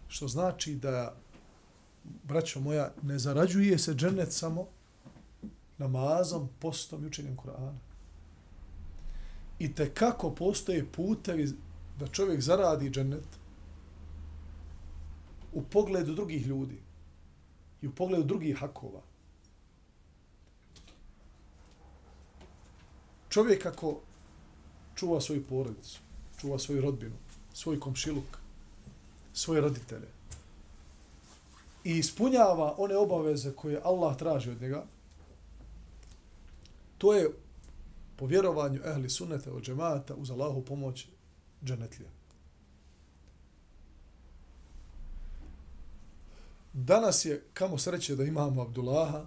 Što 0.09 0.29
znači 0.29 0.75
da, 0.75 1.17
braćo 2.25 2.61
moja, 2.61 2.93
ne 3.03 3.19
zarađuje 3.19 3.79
se 3.79 3.95
džennet 3.95 4.33
samo 4.33 4.67
namazom, 5.79 6.49
postom 6.59 7.05
i 7.05 7.07
učenjem 7.07 7.37
Kur'ana. 7.37 7.79
I 9.59 9.75
te 9.75 9.95
kako 9.95 10.35
postoje 10.35 10.87
putevi 10.93 11.49
da 11.99 12.07
čovjek 12.07 12.41
zaradi 12.41 12.91
džennet 12.91 13.27
u 15.53 15.63
pogledu 15.63 16.15
drugih 16.15 16.47
ljudi 16.47 16.81
i 17.83 17.87
u 17.87 17.93
pogledu 17.93 18.25
drugih 18.25 18.57
hakova. 18.59 19.03
Čovjek 23.29 23.67
ako 23.67 24.01
čuva 24.95 25.21
svoju 25.21 25.47
porodicu, 25.47 26.01
čuva 26.41 26.59
svoju 26.59 26.83
rodbinu, 26.83 27.17
svoj 27.53 27.81
komšiluk, 27.81 28.39
svoje 29.33 29.61
roditelje 29.61 30.18
i 31.89 31.99
ispunjava 31.99 32.75
one 32.79 32.97
obaveze 32.97 33.53
koje 33.53 33.81
Allah 33.85 34.17
traži 34.17 34.51
od 34.51 34.61
njega, 34.61 34.85
To 36.99 37.15
je 37.15 37.31
po 38.17 38.27
vjerovanju 38.27 38.81
ehli 38.85 39.11
sunnete 39.11 39.51
od 39.51 39.63
džemata 39.63 40.15
uz 40.15 40.31
Allahu 40.31 40.65
pomoć 40.65 41.07
dženetlija. 41.65 42.11
Danas 46.73 47.25
je 47.25 47.45
kamo 47.55 47.79
sreće 47.79 48.17
da 48.17 48.25
imamo 48.25 48.63
Abdullaha 48.63 49.27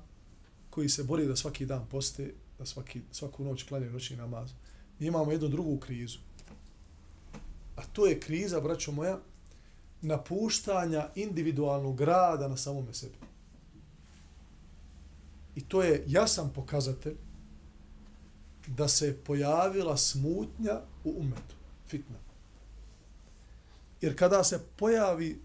koji 0.70 0.89
se 0.89 1.03
bori 1.03 1.25
da 1.25 1.36
svaki 1.36 1.65
dan 1.65 1.88
poste, 1.91 2.34
da 2.60 2.65
svaki, 2.65 3.01
svaku 3.12 3.44
noć 3.44 3.63
klanje 3.63 3.89
noćni 3.89 4.18
namaz. 4.18 4.51
Mi 5.00 5.08
imamo 5.08 5.32
jednu 5.32 5.48
drugu 5.48 5.77
krizu. 5.77 6.20
A 7.75 7.82
to 7.94 8.06
je 8.06 8.20
kriza, 8.20 8.62
braćo 8.62 8.91
moja, 8.91 9.20
napuštanja 10.01 11.10
individualnog 11.15 12.01
rada 12.01 12.48
na 12.48 12.58
samome 12.58 12.93
sebi. 12.93 13.15
I 15.55 15.62
to 15.62 15.84
je 15.84 16.03
jasan 16.08 16.50
pokazatelj 16.55 17.15
da 18.67 18.88
se 18.88 19.17
pojavila 19.24 19.98
smutnja 19.98 20.81
u 21.03 21.13
umetu, 21.17 21.55
fitna. 21.88 22.17
Jer 24.01 24.17
kada 24.17 24.43
se 24.43 24.60
pojavi 24.77 25.41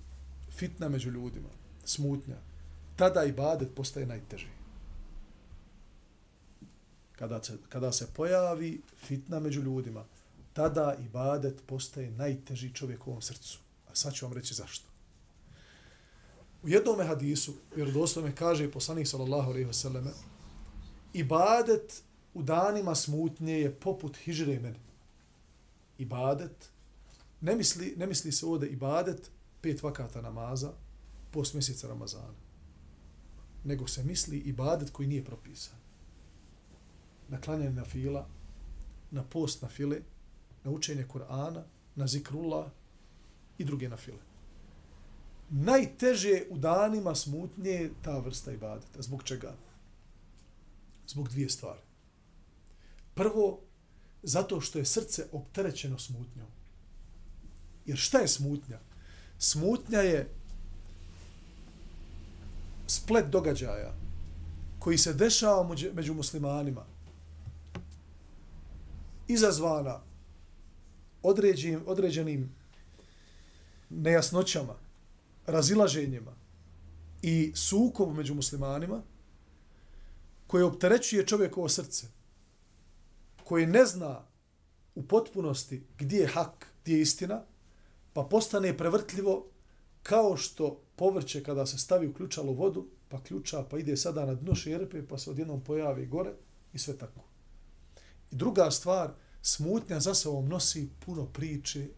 fitna 0.50 0.88
među 0.88 1.10
ljudima, 1.10 1.48
smutnja, 1.84 2.36
tada 2.96 3.24
i 3.24 3.32
badet 3.32 3.74
postaje 3.74 4.06
najteži. 4.06 4.46
Kada 7.12 7.42
se, 7.42 7.58
kada 7.68 7.92
se 7.92 8.06
pojavi 8.14 8.82
fitna 8.96 9.40
među 9.40 9.62
ljudima, 9.62 10.04
tada 10.52 10.96
i 11.04 11.08
badet 11.08 11.62
postaje 11.66 12.10
najteži 12.10 12.74
čovjekovom 12.74 13.22
srcu. 13.22 13.65
Sad 13.96 14.14
ću 14.14 14.26
vam 14.26 14.32
reći 14.32 14.54
zašto. 14.54 14.88
U 16.62 16.68
jednom 16.68 17.06
hadisu, 17.06 17.54
vjerodoslovno 17.76 18.32
kaže 18.38 18.70
poslanik 18.70 19.06
sallallahu 19.06 19.50
alaihi 19.50 19.68
ve 19.68 20.12
ibadet 21.12 22.02
u 22.34 22.42
danima 22.42 22.94
smutnje 22.94 23.52
je 23.52 23.74
poput 23.74 24.16
hižre 24.16 24.58
meni. 24.60 24.80
Ibadet, 25.98 26.70
ne 27.40 27.56
misli, 27.56 27.94
ne 27.96 28.06
misli 28.06 28.32
se 28.32 28.46
ovdje 28.46 28.68
ibadet 28.68 29.30
pet 29.60 29.82
vakata 29.82 30.20
namaza 30.20 30.72
post 31.30 31.54
mjeseca 31.54 31.88
Ramazana. 31.88 32.34
Nego 33.64 33.86
se 33.86 34.04
misli 34.04 34.38
ibadet 34.38 34.90
koji 34.90 35.08
nije 35.08 35.24
propisan. 35.24 35.78
Na 37.28 37.40
klanjanje 37.40 37.72
na 37.72 37.84
fila, 37.84 38.28
na 39.10 39.24
post 39.24 39.62
na 39.62 39.68
file, 39.68 40.00
na 40.64 40.70
učenje 40.70 41.06
Kur'ana, 41.12 41.62
na 41.94 42.06
zikrullah 42.06 42.70
i 43.58 43.64
druge 43.64 43.88
na 43.88 43.96
file. 43.96 44.18
Najteže 45.50 46.42
u 46.50 46.58
danima 46.58 47.14
smutnje 47.14 47.70
je 47.70 47.92
ta 48.02 48.18
vrsta 48.18 48.52
ibadeta. 48.52 49.02
Zbog 49.02 49.22
čega? 49.22 49.54
Zbog 51.06 51.28
dvije 51.28 51.48
stvari. 51.48 51.80
Prvo, 53.14 53.60
zato 54.22 54.60
što 54.60 54.78
je 54.78 54.84
srce 54.84 55.26
opterećeno 55.32 55.98
smutnjom. 55.98 56.46
Jer 57.86 57.98
šta 57.98 58.18
je 58.18 58.28
smutnja? 58.28 58.78
Smutnja 59.38 59.98
je 59.98 60.28
splet 62.86 63.26
događaja 63.26 63.94
koji 64.78 64.98
se 64.98 65.14
dešava 65.14 65.74
među 65.94 66.14
muslimanima 66.14 66.84
izazvana 69.28 70.00
određenim, 71.22 71.82
određenim 71.86 72.55
nejasnoćama, 73.90 74.74
razilaženjima 75.46 76.32
i 77.22 77.52
sukobu 77.54 78.12
među 78.12 78.34
muslimanima 78.34 79.02
koje 80.46 80.64
opterećuje 80.64 81.26
čovjekovo 81.26 81.68
srce 81.68 82.06
koji 83.44 83.66
ne 83.66 83.86
zna 83.86 84.24
u 84.94 85.02
potpunosti 85.02 85.82
gdje 85.98 86.18
je 86.18 86.26
hak, 86.26 86.66
gdje 86.82 86.94
je 86.94 87.00
istina, 87.00 87.42
pa 88.12 88.22
postane 88.22 88.78
prevrtljivo 88.78 89.46
kao 90.02 90.36
što 90.36 90.80
povrće 90.96 91.42
kada 91.42 91.66
se 91.66 91.78
stavi 91.78 92.08
u 92.08 92.14
ključalu 92.14 92.54
vodu, 92.54 92.86
pa 93.08 93.22
ključa, 93.22 93.64
pa 93.70 93.78
ide 93.78 93.96
sada 93.96 94.26
na 94.26 94.34
dno 94.34 94.54
šerpe, 94.54 95.06
pa 95.08 95.18
se 95.18 95.30
odjednom 95.30 95.60
pojavi 95.64 96.06
gore 96.06 96.32
i 96.72 96.78
sve 96.78 96.98
tako. 96.98 97.20
I 98.30 98.36
druga 98.36 98.70
stvar, 98.70 99.10
smutnja 99.42 100.00
za 100.00 100.14
sobom 100.14 100.48
nosi 100.48 100.88
puno 101.06 101.26
priče, 101.26 101.88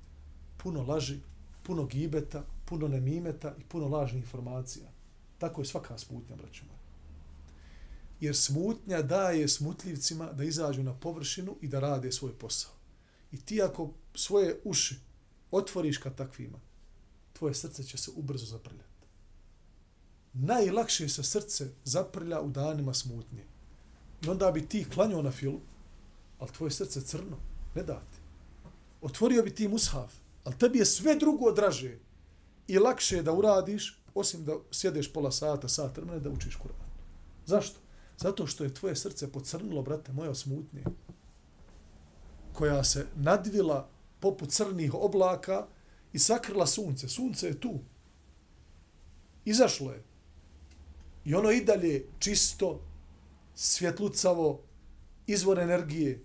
puno 0.56 0.82
laži, 0.82 1.20
puno 1.68 1.84
gibeta, 1.86 2.44
puno 2.64 2.88
nemimeta 2.88 3.54
i 3.58 3.64
puno 3.64 3.88
lažnih 3.88 4.22
informacija. 4.22 4.88
Tako 5.38 5.60
je 5.60 5.66
svaka 5.66 5.98
smutnja, 5.98 6.36
braćuma 6.36 6.78
jer 8.20 8.36
smutnja 8.36 9.02
daje 9.02 9.48
smutljivcima 9.48 10.32
da 10.32 10.44
izađu 10.44 10.82
na 10.82 10.94
površinu 10.94 11.56
i 11.60 11.68
da 11.68 11.80
rade 11.80 12.12
svoj 12.12 12.32
posao. 12.32 12.72
I 13.32 13.40
ti 13.40 13.62
ako 13.62 13.90
svoje 14.14 14.60
uši 14.64 14.96
otvoriš 15.50 15.98
ka 15.98 16.10
takvima, 16.10 16.58
tvoje 17.32 17.54
srce 17.54 17.84
će 17.84 17.98
se 17.98 18.10
ubrzo 18.16 18.46
zaprljati. 18.46 18.88
Najlakše 20.32 21.08
se 21.08 21.22
srce 21.22 21.70
zaprlja 21.84 22.40
u 22.40 22.50
danima 22.50 22.94
smutnje. 22.94 23.44
I 24.24 24.28
onda 24.28 24.50
bi 24.50 24.68
ti 24.68 24.86
klanjao 24.94 25.22
na 25.22 25.30
filu, 25.30 25.60
ali 26.38 26.52
tvoje 26.52 26.70
srce 26.70 27.00
crno, 27.00 27.36
ne 27.74 27.82
dati. 27.82 28.18
Otvorio 29.02 29.42
bi 29.42 29.54
ti 29.54 29.68
mushaf, 29.68 30.14
ali 30.48 30.58
tebi 30.58 30.78
je 30.78 30.84
sve 30.84 31.14
drugo 31.14 31.52
draže 31.52 31.98
i 32.68 32.78
lakše 32.78 33.22
da 33.22 33.32
uradiš 33.32 34.02
osim 34.14 34.44
da 34.44 34.56
sjedeš 34.70 35.12
pola 35.12 35.32
sata, 35.32 35.68
sat 35.68 35.96
vremena 35.96 36.18
da 36.18 36.30
učiš 36.30 36.56
Kur'an. 36.56 36.88
Zašto? 37.46 37.80
Zato 38.16 38.46
što 38.46 38.64
je 38.64 38.74
tvoje 38.74 38.96
srce 38.96 39.32
pocrnilo, 39.32 39.82
brate 39.82 40.12
moje, 40.12 40.34
smutnje. 40.34 40.84
Koja 42.52 42.84
se 42.84 43.06
nadvila 43.16 43.90
poput 44.20 44.50
crnih 44.50 44.94
oblaka 44.94 45.66
i 46.12 46.18
sakrila 46.18 46.66
sunce. 46.66 47.08
Sunce 47.08 47.46
je 47.46 47.60
tu. 47.60 47.80
Izašlo 49.44 49.92
je. 49.92 50.02
I 51.24 51.34
ono 51.34 51.50
i 51.50 51.64
dalje 51.64 52.06
čisto, 52.18 52.80
svjetlucavo, 53.54 54.62
izvor 55.26 55.58
energije. 55.58 56.24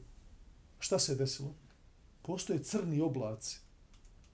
Šta 0.79 0.99
se 0.99 1.11
je 1.11 1.15
desilo? 1.15 1.53
Postoje 2.21 2.63
crni 2.63 3.01
oblaci 3.01 3.62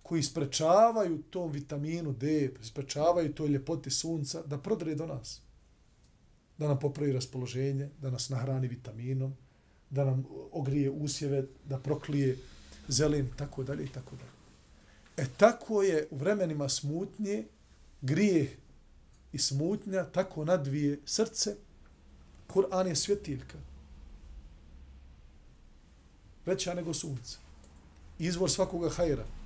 koji 0.09 0.23
sprečavaju 0.23 1.21
tom 1.29 1.51
vitaminu 1.51 2.13
D, 2.13 2.51
sprečavaju 2.61 3.33
toj 3.33 3.47
ljepoti 3.47 3.89
sunca 3.89 4.41
da 4.41 4.57
prodre 4.57 4.95
do 4.95 5.05
nas. 5.05 5.41
Da 6.57 6.67
nam 6.67 6.79
popravi 6.79 7.13
raspoloženje, 7.13 7.89
da 8.01 8.09
nas 8.09 8.29
nahrani 8.29 8.67
vitaminom, 8.67 9.35
da 9.89 10.05
nam 10.05 10.25
ogrije 10.51 10.89
usjeve, 10.89 11.45
da 11.65 11.77
proklije 11.77 12.37
zelen, 12.87 13.29
tako 13.37 13.63
dalje 13.63 13.85
i 13.85 13.87
tako 13.87 14.15
dalje. 14.15 14.31
E 15.17 15.31
tako 15.37 15.83
je 15.83 16.07
u 16.11 16.17
vremenima 16.17 16.69
smutnje, 16.69 17.43
grijeh 18.01 18.49
i 19.33 19.37
smutnja, 19.37 20.03
tako 20.03 20.45
nadvije 20.45 20.99
srce, 21.05 21.55
Kur'an 22.47 22.87
je 22.87 22.95
svjetiljka. 22.95 23.57
Veća 26.45 26.73
nego 26.73 26.93
sunce. 26.93 27.37
Izvor 28.19 28.51
svakoga 28.51 28.89
hajra 28.89 29.38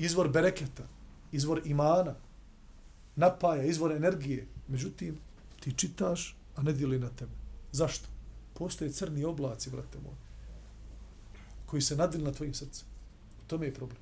izvor 0.00 0.28
bereketa, 0.28 0.88
izvor 1.32 1.60
imana, 1.64 2.14
napaja, 3.16 3.64
izvor 3.64 3.92
energije. 3.92 4.46
Međutim, 4.68 5.18
ti 5.60 5.72
čitaš, 5.76 6.36
a 6.56 6.62
ne 6.62 6.72
dili 6.72 6.98
na 6.98 7.08
tebe. 7.08 7.32
Zašto? 7.72 8.08
Postoje 8.54 8.92
crni 8.92 9.24
oblaci, 9.24 9.70
brate 9.70 9.98
moj, 9.98 10.14
koji 11.66 11.82
se 11.82 11.96
nadili 11.96 12.24
na 12.24 12.32
tvojim 12.32 12.54
srcem. 12.54 12.86
U 13.44 13.48
tome 13.48 13.66
je 13.66 13.74
problem. 13.74 14.00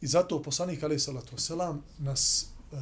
I 0.00 0.06
zato 0.06 0.42
poslanik 0.42 0.82
alaih 0.82 1.02
salatu 1.02 1.36
wasalam 1.36 1.78
nas 1.98 2.46
e, 2.46 2.76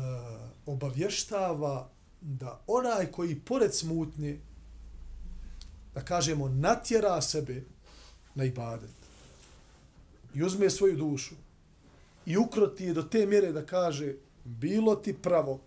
obavještava 0.66 1.88
da 2.20 2.60
onaj 2.66 3.06
koji 3.06 3.40
pored 3.40 3.74
smutnje, 3.74 4.40
da 5.94 6.04
kažemo, 6.04 6.48
natjera 6.48 7.22
sebe 7.22 7.64
na 8.34 8.44
ibadet, 8.44 9.03
i 10.34 10.42
uzme 10.42 10.70
svoju 10.70 10.96
dušu 10.96 11.34
i 12.26 12.36
ukroti 12.36 12.84
je 12.84 12.94
do 12.94 13.02
te 13.02 13.26
mjere 13.26 13.52
da 13.52 13.66
kaže 13.66 14.14
bilo 14.44 14.96
ti 14.96 15.12
pravo 15.12 15.60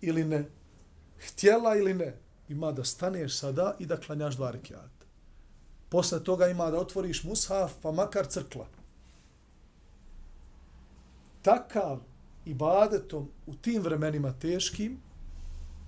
ili 0.00 0.24
ne, 0.24 0.44
htjela 1.18 1.76
ili 1.76 1.94
ne, 1.94 2.16
ima 2.48 2.72
da 2.72 2.84
staneš 2.84 3.38
sada 3.38 3.76
i 3.78 3.86
da 3.86 4.00
klanjaš 4.00 4.36
dva 4.36 4.50
rekiata. 4.50 5.06
Posle 5.88 6.24
toga 6.24 6.48
ima 6.48 6.70
da 6.70 6.78
otvoriš 6.78 7.24
mushaf, 7.24 7.72
pa 7.82 7.92
makar 7.92 8.26
crkla. 8.26 8.66
Takav 11.42 12.00
ibadetom 12.44 13.28
u 13.46 13.54
tim 13.54 13.82
vremenima 13.82 14.32
teškim 14.32 14.98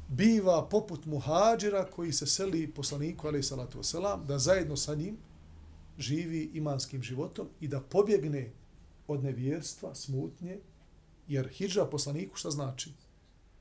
biva 0.09 0.69
poput 0.69 1.07
muhađira 1.07 1.85
koji 1.85 2.13
se 2.13 2.27
seli 2.27 2.71
poslaniku, 2.71 3.27
ali 3.27 3.43
salatu 3.43 3.79
wasalam, 3.79 4.25
da 4.25 4.39
zajedno 4.39 4.77
sa 4.77 4.95
njim 4.95 5.17
živi 5.99 6.51
imanskim 6.55 7.03
životom 7.03 7.49
i 7.61 7.69
da 7.69 7.81
pobjegne 7.81 8.53
od 9.09 9.25
nevjerstva, 9.25 9.95
smutnje, 9.95 10.59
jer 11.29 11.49
hijđa 11.49 11.85
poslaniku 11.85 12.37
šta 12.37 12.51
znači? 12.51 12.93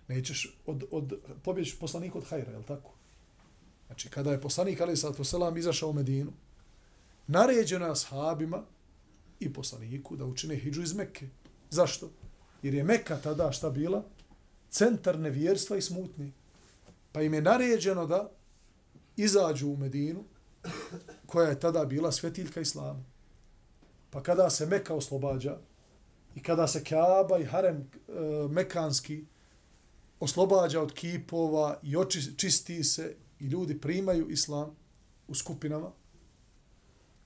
Nećeš 0.08 0.58
od, 0.66 0.84
od, 0.92 1.14
pobjeći 1.44 1.78
poslaniku 1.80 2.18
od 2.18 2.26
hajra, 2.26 2.52
je 2.52 2.66
tako? 2.66 2.92
Znači, 3.88 4.10
kada 4.10 4.32
je 4.32 4.42
poslanik, 4.42 4.82
ali 4.82 4.98
Sato 4.98 5.24
selam, 5.24 5.58
izašao 5.58 5.90
u 5.90 5.94
Medinu, 5.94 6.34
naređeno 7.28 7.86
je 7.86 7.92
ashabima 7.92 8.64
i 9.40 9.54
poslaniku 9.54 10.16
da 10.16 10.26
učine 10.26 10.56
hijđu 10.56 10.82
iz 10.82 10.94
Mekke. 10.94 11.28
Zašto? 11.70 12.10
Jer 12.64 12.74
je 12.74 12.84
Mekka 12.84 13.18
tada 13.18 13.52
šta 13.52 13.70
bila? 13.70 14.04
Centar 14.70 15.20
nevjerstva 15.20 15.78
i 15.78 15.82
smutnje. 15.82 16.32
Pa 17.12 17.22
im 17.22 17.34
je 17.34 17.42
naređeno 17.42 18.06
da 18.06 18.32
izađu 19.18 19.68
u 19.68 19.78
Medinu, 19.78 20.24
koja 21.36 21.50
je 21.50 21.60
tada 21.60 21.86
bila 21.86 22.12
svetiljka 22.12 22.62
islama. 22.62 23.04
Pa 24.10 24.24
kada 24.24 24.50
se 24.50 24.66
Meka 24.66 24.94
oslobađa 24.94 25.58
i 26.36 26.44
kada 26.44 26.68
se 26.68 26.84
Kaaba 26.84 27.40
i 27.40 27.46
Harem 27.46 27.78
e, 27.78 28.12
Mekanski 28.50 29.26
oslobađa 30.20 30.82
od 30.82 30.94
kipova 30.94 31.80
i 31.84 31.98
očisti 31.98 32.84
se 32.84 33.16
i 33.40 33.46
ljudi 33.46 33.82
primaju 33.82 34.30
islam 34.30 34.76
u 35.28 35.36
skupinama, 35.36 35.92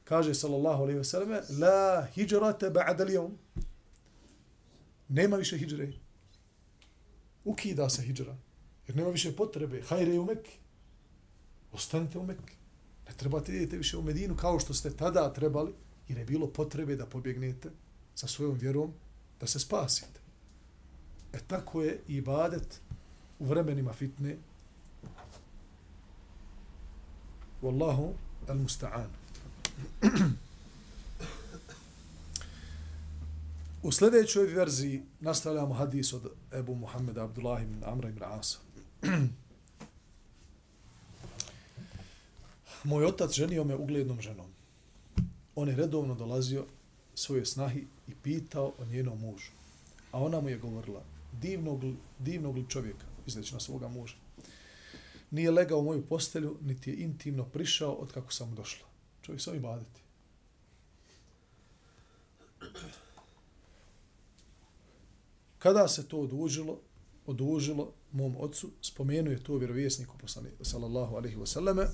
kaže 0.03 0.33
sallallahu 0.33 0.83
alaihi 0.83 0.97
ve 0.97 1.03
selleme, 1.03 1.41
la 1.61 2.07
hijrate 2.13 2.69
ba'da 2.69 3.05
lijom. 3.05 3.37
Nema 5.07 5.35
više 5.35 5.57
hijre. 5.57 5.93
Ukida 7.45 7.89
se 7.89 8.01
hijra. 8.01 8.37
Jer 8.87 8.95
nema 8.97 9.09
više 9.09 9.35
potrebe. 9.35 9.81
Hajre 9.81 10.19
u 10.19 10.25
Mekke. 10.25 10.51
Ostanite 11.71 12.19
u 12.19 12.23
Mekke. 12.23 12.58
Ne 13.09 13.15
trebate 13.17 13.55
idete 13.55 13.77
više 13.77 13.97
u 13.97 14.01
Medinu 14.01 14.35
kao 14.35 14.59
što 14.59 14.73
ste 14.73 14.89
tada 14.89 15.33
trebali, 15.33 15.73
jer 16.07 16.17
je 16.17 16.25
bilo 16.25 16.47
potrebe 16.47 16.95
da 16.95 17.05
pobjegnete 17.05 17.69
sa 18.15 18.27
svojom 18.27 18.57
vjerom, 18.57 18.93
da 19.39 19.47
se 19.47 19.59
spasite. 19.59 20.19
E 21.33 21.39
tako 21.47 21.81
je 21.81 21.99
i 22.07 22.15
ibadet 22.15 22.81
u 23.39 23.45
vremenima 23.45 23.93
fitne. 23.93 24.37
Wallahu 27.61 28.11
al-musta'an. 28.47 29.07
U 33.83 33.91
sljedećoj 33.91 34.47
verziji 34.47 35.03
nastavljamo 35.19 35.73
hadis 35.73 36.13
od 36.13 36.31
Ebu 36.53 36.75
Muhammeda 36.75 37.23
Abdullah 37.23 37.63
ibn 37.63 37.83
Amra 37.85 38.09
ibn 38.09 38.23
Asa. 38.23 38.57
moj 42.83 43.05
otac 43.05 43.33
ženio 43.33 43.63
me 43.63 43.75
uglednom 43.75 44.21
ženom. 44.21 44.51
On 45.55 45.69
je 45.69 45.75
redovno 45.75 46.15
dolazio 46.15 46.65
svoje 47.15 47.45
snahi 47.45 47.87
i 48.07 48.15
pitao 48.23 48.73
o 48.79 48.85
njenom 48.85 49.19
mužu. 49.19 49.51
A 50.11 50.23
ona 50.23 50.41
mu 50.41 50.49
je 50.49 50.57
govorila, 50.57 51.03
divnog, 51.41 51.81
divnog 52.19 52.55
li 52.55 52.69
čovjeka, 52.69 53.05
izleći 53.27 53.53
na 53.53 53.59
svoga 53.59 53.87
muža. 53.87 54.15
Nije 55.31 55.51
legao 55.51 55.79
u 55.79 55.83
moju 55.83 56.05
postelju, 56.05 56.57
niti 56.61 56.89
je 56.89 56.97
intimno 56.97 57.43
prišao 57.43 57.93
od 57.93 58.11
kako 58.11 58.33
sam 58.33 58.55
došla. 58.55 58.87
Čovjek 59.21 59.41
sam 59.41 59.55
i 59.55 59.59
baditi. 59.59 60.01
Kada 65.59 65.87
se 65.87 66.07
to 66.07 66.17
odužilo, 66.17 66.79
odužilo 67.25 67.93
mom 68.11 68.35
ocu, 68.39 68.69
spomenuje 68.81 69.43
to 69.43 69.57
vjerovjesniku 69.57 70.17
poslani, 70.17 70.49
sallallahu 70.61 71.15
alaihi 71.15 71.37
wasallame, 71.37 71.87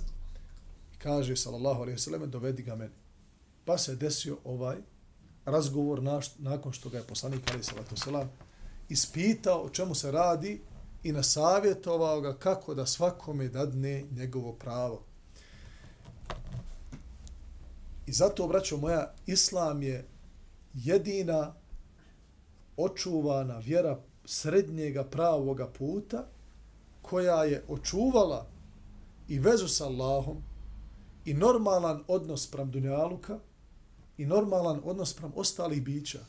kaže 1.06 1.36
sallallahu 1.36 1.82
alejhi 1.82 1.96
ve 1.96 2.02
sellem 2.02 2.32
dovedi 2.32 2.64
ga 2.64 2.76
meni. 2.76 2.94
Pa 3.66 3.78
se 3.78 3.96
desio 3.96 4.38
ovaj 4.44 4.78
razgovor 5.46 6.04
naš, 6.04 6.38
nakon 6.38 6.74
što 6.74 6.90
ga 6.90 6.98
je 6.98 7.04
poslanik 7.04 7.50
alejhi 7.50 7.64
salatu 7.64 7.98
selam 7.98 8.30
ispitao 8.90 9.62
o 9.62 9.70
čemu 9.70 9.96
se 9.96 10.12
radi 10.12 10.62
i 11.04 11.12
nasavjetovao 11.12 12.22
ga 12.22 12.34
kako 12.34 12.74
da 12.74 12.86
svakome 12.86 13.48
dadne 13.48 14.06
njegovo 14.12 14.54
pravo. 14.54 15.04
I 18.08 18.14
zato, 18.14 18.48
braćo 18.48 18.78
moja, 18.78 19.14
islam 19.26 19.84
je 19.84 20.08
jedina 20.74 21.54
očuvana 22.78 23.58
vjera 23.58 24.00
srednjega 24.26 25.04
pravoga 25.04 25.68
puta 25.68 26.28
koja 27.02 27.44
je 27.44 27.64
očuvala 27.68 28.48
i 29.28 29.40
vezu 29.40 29.68
sa 29.68 29.86
Allahom, 29.86 30.44
i 31.26 31.34
normalan 31.34 32.04
odnos 32.08 32.52
pram 32.52 32.72
dunjaluka 32.72 33.40
i 34.18 34.26
normalan 34.26 34.82
odnos 34.84 35.14
pram 35.14 35.32
ostalih 35.36 35.84
bića. 35.84 36.20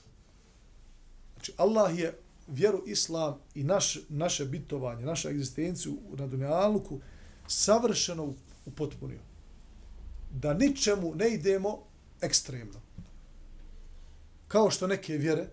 Znači, 1.35 1.53
Allah 1.57 1.99
je 1.99 2.19
vjeru 2.49 2.83
islam 2.87 3.39
i 3.55 3.65
naš, 3.65 3.99
naše 4.09 4.45
bitovanje, 4.45 5.05
naša 5.05 5.31
egzistenciju 5.31 5.97
na 6.19 6.27
dunjaluku 6.27 7.01
savršeno 7.47 8.35
upotpunio. 8.67 9.21
Da 10.31 10.55
ničemu 10.55 11.15
ne 11.15 11.29
idemo 11.29 11.79
ekstremno. 12.21 12.81
Kao 14.49 14.71
što 14.71 14.87
neke 14.87 15.17
vjere 15.17 15.49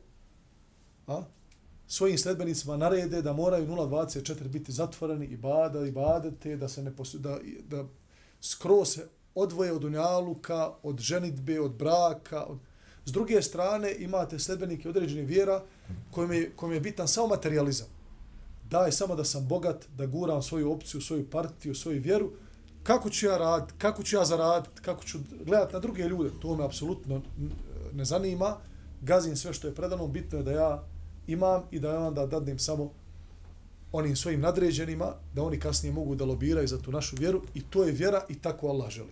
a, 1.07 1.23
svojim 1.87 2.17
sledbenicima 2.17 2.77
narede 2.77 3.21
da 3.21 3.33
moraju 3.33 3.67
0.24 3.67 4.47
biti 4.47 4.71
zatvoreni 4.71 5.25
i 5.25 5.37
bada 5.37 5.85
i 5.85 5.91
badete, 5.91 6.55
da 6.55 6.69
se 6.69 6.83
ne 6.83 6.95
posu, 6.95 7.17
da, 7.17 7.39
da 7.69 7.85
skroz 8.41 8.89
se 8.89 9.07
odvoje 9.35 9.73
od 9.73 9.83
unjaluka, 9.83 10.71
od 10.83 10.99
ženitbe, 10.99 11.61
od 11.61 11.71
braka, 11.71 12.43
od, 12.43 12.57
S 13.05 13.11
druge 13.11 13.41
strane 13.41 13.95
imate 13.99 14.39
sledbenike 14.39 14.89
određenih 14.89 15.27
vjera 15.27 15.61
kojim 16.11 16.31
je, 16.31 16.51
kojim 16.55 16.73
je 16.73 16.79
bitan 16.79 17.07
samo 17.07 17.27
materializam. 17.27 17.87
Daj 18.69 18.91
samo 18.91 19.15
da 19.15 19.23
sam 19.23 19.47
bogat, 19.47 19.85
da 19.97 20.05
guram 20.05 20.41
svoju 20.41 20.71
opciju, 20.71 21.01
svoju 21.01 21.29
partiju, 21.29 21.75
svoju 21.75 22.01
vjeru. 22.01 22.31
Kako 22.83 23.09
ću 23.09 23.25
ja 23.25 23.37
raditi, 23.37 23.73
kako 23.77 24.03
ću 24.03 24.15
ja 24.15 24.25
zaraditi, 24.25 24.81
kako 24.81 25.03
ću 25.03 25.19
gledati 25.45 25.73
na 25.73 25.79
druge 25.79 26.03
ljude, 26.03 26.29
to 26.41 26.55
me 26.55 26.65
apsolutno 26.65 27.21
ne 27.93 28.05
zanima. 28.05 28.57
Gazim 29.01 29.35
sve 29.35 29.53
što 29.53 29.67
je 29.67 29.75
predano, 29.75 30.07
bitno 30.07 30.37
je 30.37 30.43
da 30.43 30.51
ja 30.51 30.83
imam 31.27 31.63
i 31.71 31.79
da 31.79 31.93
ja 31.93 31.99
onda 31.99 32.25
dadnem 32.25 32.59
samo 32.59 32.91
onim 33.93 34.15
svojim 34.15 34.41
nadređenima, 34.41 35.13
da 35.33 35.43
oni 35.43 35.59
kasnije 35.59 35.93
mogu 35.93 36.15
da 36.15 36.25
lobiraju 36.25 36.67
za 36.67 36.81
tu 36.81 36.91
našu 36.91 37.15
vjeru 37.19 37.41
i 37.53 37.61
to 37.61 37.83
je 37.83 37.91
vjera 37.91 38.25
i 38.29 38.35
tako 38.39 38.67
Allah 38.67 38.89
želi. 38.89 39.09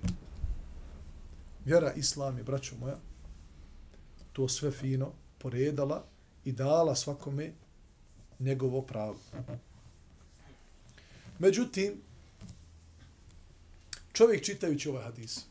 Vjera 1.66 1.94
Islam 1.94 2.38
je, 2.38 2.44
braćo 2.44 2.76
moja, 2.80 2.98
to 4.34 4.48
sve 4.48 4.72
fino 4.72 5.12
poredala 5.38 6.04
i 6.46 6.52
dala 6.52 6.96
svakome 6.96 7.52
njegovo 8.40 8.82
pravo. 8.82 9.18
Međutim, 11.40 12.02
čovjek 14.14 14.44
čitajući 14.44 14.90
ovaj 14.90 15.04
hadis, 15.04 15.46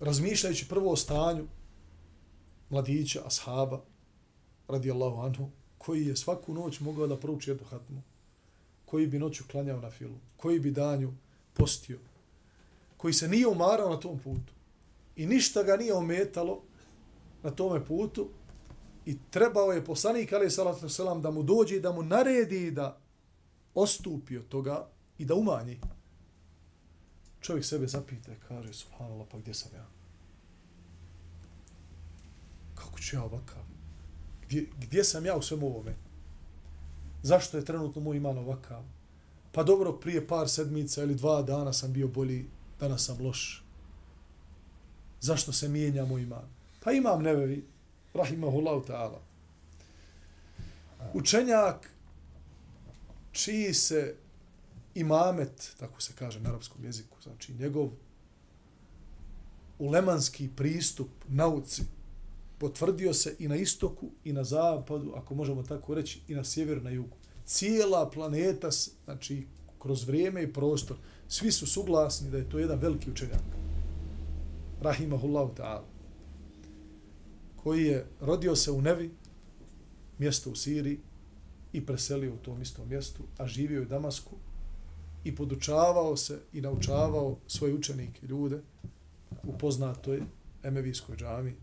razmišljajući 0.00 0.68
prvo 0.68 0.92
o 0.92 0.96
stanju 0.96 1.46
mladića, 2.70 3.22
ashaba, 3.26 3.80
radijallahu 4.68 5.20
anhu, 5.20 5.50
koji 5.78 6.06
je 6.06 6.16
svaku 6.16 6.54
noć 6.54 6.80
mogao 6.80 7.06
da 7.06 7.16
prouči 7.16 7.50
jednu 7.50 7.66
hatmu, 7.70 8.02
koji 8.92 9.06
bi 9.06 9.18
noću 9.18 9.44
klanjao 9.50 9.80
na 9.80 9.90
filu, 9.90 10.16
koji 10.36 10.60
bi 10.60 10.70
danju 10.70 11.12
postio, 11.54 11.98
koji 12.96 13.14
se 13.14 13.28
nije 13.28 13.46
umarao 13.46 13.90
na 13.90 14.00
tom 14.00 14.18
putu 14.18 14.52
i 15.16 15.26
ništa 15.26 15.62
ga 15.62 15.76
nije 15.76 15.94
ometalo 15.94 16.62
na 17.42 17.50
tome 17.50 17.84
putu 17.84 18.28
i 19.06 19.16
trebao 19.30 19.72
je 19.72 19.84
poslanik 19.84 20.32
ali 20.32 20.50
salatu 20.50 20.88
selam 20.88 21.22
da 21.22 21.30
mu 21.30 21.42
dođe 21.42 21.76
i 21.76 21.80
da 21.80 21.92
mu 21.92 22.02
naredi 22.02 22.70
da 22.70 22.98
ostupi 23.74 24.36
od 24.38 24.48
toga 24.48 24.88
i 25.18 25.24
da 25.24 25.34
umanji. 25.34 25.80
Čovjek 27.40 27.64
sebe 27.64 27.86
zapita 27.86 28.32
i 28.32 28.40
kaže, 28.48 28.72
subhanallah, 28.72 29.28
pa 29.30 29.38
gdje 29.38 29.54
sam 29.54 29.70
ja? 29.74 29.86
Kako 32.74 32.98
ću 32.98 33.16
ja 33.16 33.24
ovakav? 33.24 33.62
Gdje, 34.46 34.66
gdje 34.80 35.04
sam 35.04 35.26
ja 35.26 35.36
u 35.36 35.42
svemu 35.42 35.66
ovome? 35.66 36.01
Zašto 37.22 37.56
je 37.56 37.64
trenutno 37.64 38.02
moj 38.02 38.16
iman 38.16 38.38
ovakav? 38.38 38.82
Pa 39.52 39.62
dobro, 39.62 39.92
prije 39.92 40.26
par 40.26 40.48
sedmica 40.48 41.02
ili 41.02 41.14
dva 41.14 41.42
dana 41.42 41.72
sam 41.72 41.92
bio 41.92 42.08
bolji, 42.08 42.46
danas 42.80 43.04
sam 43.04 43.20
loš. 43.20 43.64
Zašto 45.20 45.52
se 45.52 45.68
mijenja 45.68 46.04
moj 46.04 46.22
iman? 46.22 46.48
Pa 46.84 46.92
imam 46.92 47.22
nevevi, 47.22 47.64
rahimahullahu 48.14 48.84
ta'ala. 48.86 49.18
Učenjak 51.14 51.90
čiji 53.32 53.74
se 53.74 54.16
imamet, 54.94 55.74
tako 55.78 56.00
se 56.00 56.12
kaže 56.18 56.40
na 56.40 56.50
arapskom 56.50 56.84
jeziku, 56.84 57.16
znači 57.22 57.52
njegov 57.52 57.90
ulemanski 59.78 60.50
pristup 60.56 61.08
nauci 61.28 61.82
potvrdio 62.62 63.14
se 63.14 63.36
i 63.38 63.48
na 63.48 63.56
istoku 63.56 64.10
i 64.24 64.32
na 64.32 64.44
zapadu, 64.44 65.12
ako 65.16 65.34
možemo 65.34 65.62
tako 65.62 65.94
reći, 65.94 66.20
i 66.28 66.34
na 66.34 66.44
sjeveru, 66.44 66.80
na 66.80 66.90
jugu. 66.90 67.16
Cijela 67.44 68.10
planeta, 68.10 68.70
znači 69.04 69.46
kroz 69.78 70.04
vrijeme 70.06 70.42
i 70.42 70.52
prostor, 70.52 70.96
svi 71.28 71.52
su 71.52 71.66
suglasni 71.66 72.30
da 72.30 72.36
je 72.38 72.48
to 72.50 72.58
jedan 72.58 72.78
veliki 72.78 73.10
učenjak. 73.10 73.42
Rahimahullahu 74.80 75.54
ta'ala. 75.54 75.82
Koji 77.56 77.84
je 77.84 78.06
rodio 78.20 78.56
se 78.56 78.70
u 78.70 78.80
Nevi, 78.80 79.10
mjesto 80.18 80.50
u 80.50 80.54
Siriji, 80.54 81.00
i 81.72 81.86
preselio 81.86 82.34
u 82.34 82.44
tom 82.44 82.62
istom 82.62 82.88
mjestu, 82.88 83.22
a 83.38 83.46
živio 83.46 83.82
u 83.82 83.84
Damasku 83.84 84.36
i 85.24 85.34
podučavao 85.34 86.16
se 86.16 86.38
i 86.52 86.60
naučavao 86.60 87.36
svoje 87.46 87.74
učenike, 87.74 88.26
ljude, 88.26 88.60
u 89.42 89.58
poznatoj 89.58 90.22
Emevijskoj 90.62 91.16
džami, 91.16 91.56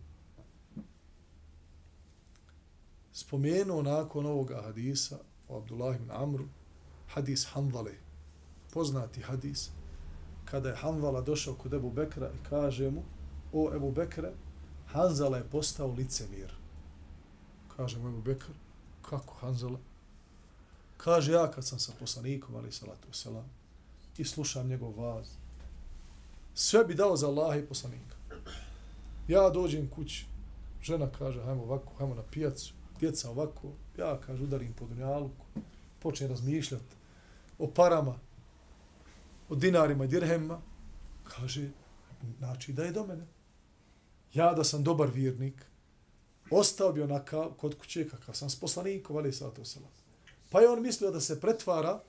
spomenuo 3.13 3.81
nakon 3.81 4.25
ovoga 4.25 4.61
hadisa 4.61 5.17
o 5.49 5.57
Abdullah 5.57 5.95
ibn 5.95 6.11
Amru, 6.11 6.45
hadis 7.07 7.47
Hanvale, 7.53 7.93
poznati 8.73 9.21
hadis, 9.21 9.69
kada 10.45 10.69
je 10.69 10.75
Hanvala 10.75 11.21
došao 11.21 11.53
kod 11.53 11.73
Ebu 11.73 11.91
Bekra 11.91 12.29
i 12.29 12.49
kaže 12.49 12.91
mu, 12.91 13.03
o 13.53 13.71
Ebu 13.75 13.91
Bekre, 13.91 14.31
Hanzala 14.85 15.37
je 15.37 15.49
postao 15.51 15.87
licemir. 15.87 16.53
Kaže 17.77 17.99
mu 17.99 18.09
Ebu 18.09 18.21
Bekr, 18.21 18.51
kako 19.01 19.33
Hanzala? 19.33 19.79
Kaže 20.97 21.31
ja 21.31 21.51
kad 21.51 21.65
sam 21.65 21.79
sa 21.79 21.91
poslanikom, 21.99 22.55
ali 22.55 22.71
salatu 22.71 23.13
selam, 23.13 23.49
i 24.17 24.25
slušam 24.25 24.67
njegov 24.67 24.99
vaz, 24.99 25.27
sve 26.53 26.83
bi 26.83 26.95
dao 26.95 27.15
za 27.15 27.27
Allaha 27.27 27.55
i 27.55 27.65
poslanika. 27.65 28.15
Ja 29.27 29.49
dođem 29.49 29.89
kući, 29.89 30.25
žena 30.81 31.09
kaže, 31.19 31.43
hajmo 31.43 31.63
ovako, 31.63 31.93
hajmo 31.97 32.15
na 32.15 32.23
pijacu, 32.31 32.73
djeca 32.99 33.29
ovako, 33.29 33.71
ja 33.97 34.19
kažu 34.21 34.43
udarim 34.43 34.73
po 34.73 34.85
dunjalku, 34.85 35.45
počne 35.99 36.27
razmišljati 36.27 36.95
o 37.59 37.67
parama, 37.67 38.19
o 39.49 39.55
dinarima 39.55 40.05
i 40.05 40.07
dirhemima, 40.07 40.61
kaže, 41.23 41.69
znači 42.37 42.73
da 42.73 42.83
je 42.83 42.91
do 42.91 43.05
mene. 43.05 43.27
Ja 44.33 44.53
da 44.53 44.63
sam 44.63 44.83
dobar 44.83 45.09
vjernik, 45.09 45.65
ostao 46.51 46.93
bi 46.93 47.01
onakav 47.01 47.53
kod 47.57 47.77
kuće 47.77 48.09
kakav 48.09 48.35
sam 48.35 48.49
s 48.49 48.59
poslanikom, 48.59 49.17
ali 49.17 49.33
sa 49.33 49.49
to. 49.49 49.61
Pa 50.49 50.61
je 50.61 50.69
on 50.69 50.81
mislio 50.81 51.11
da 51.11 51.21
se 51.21 51.41
pretvara 51.41 51.99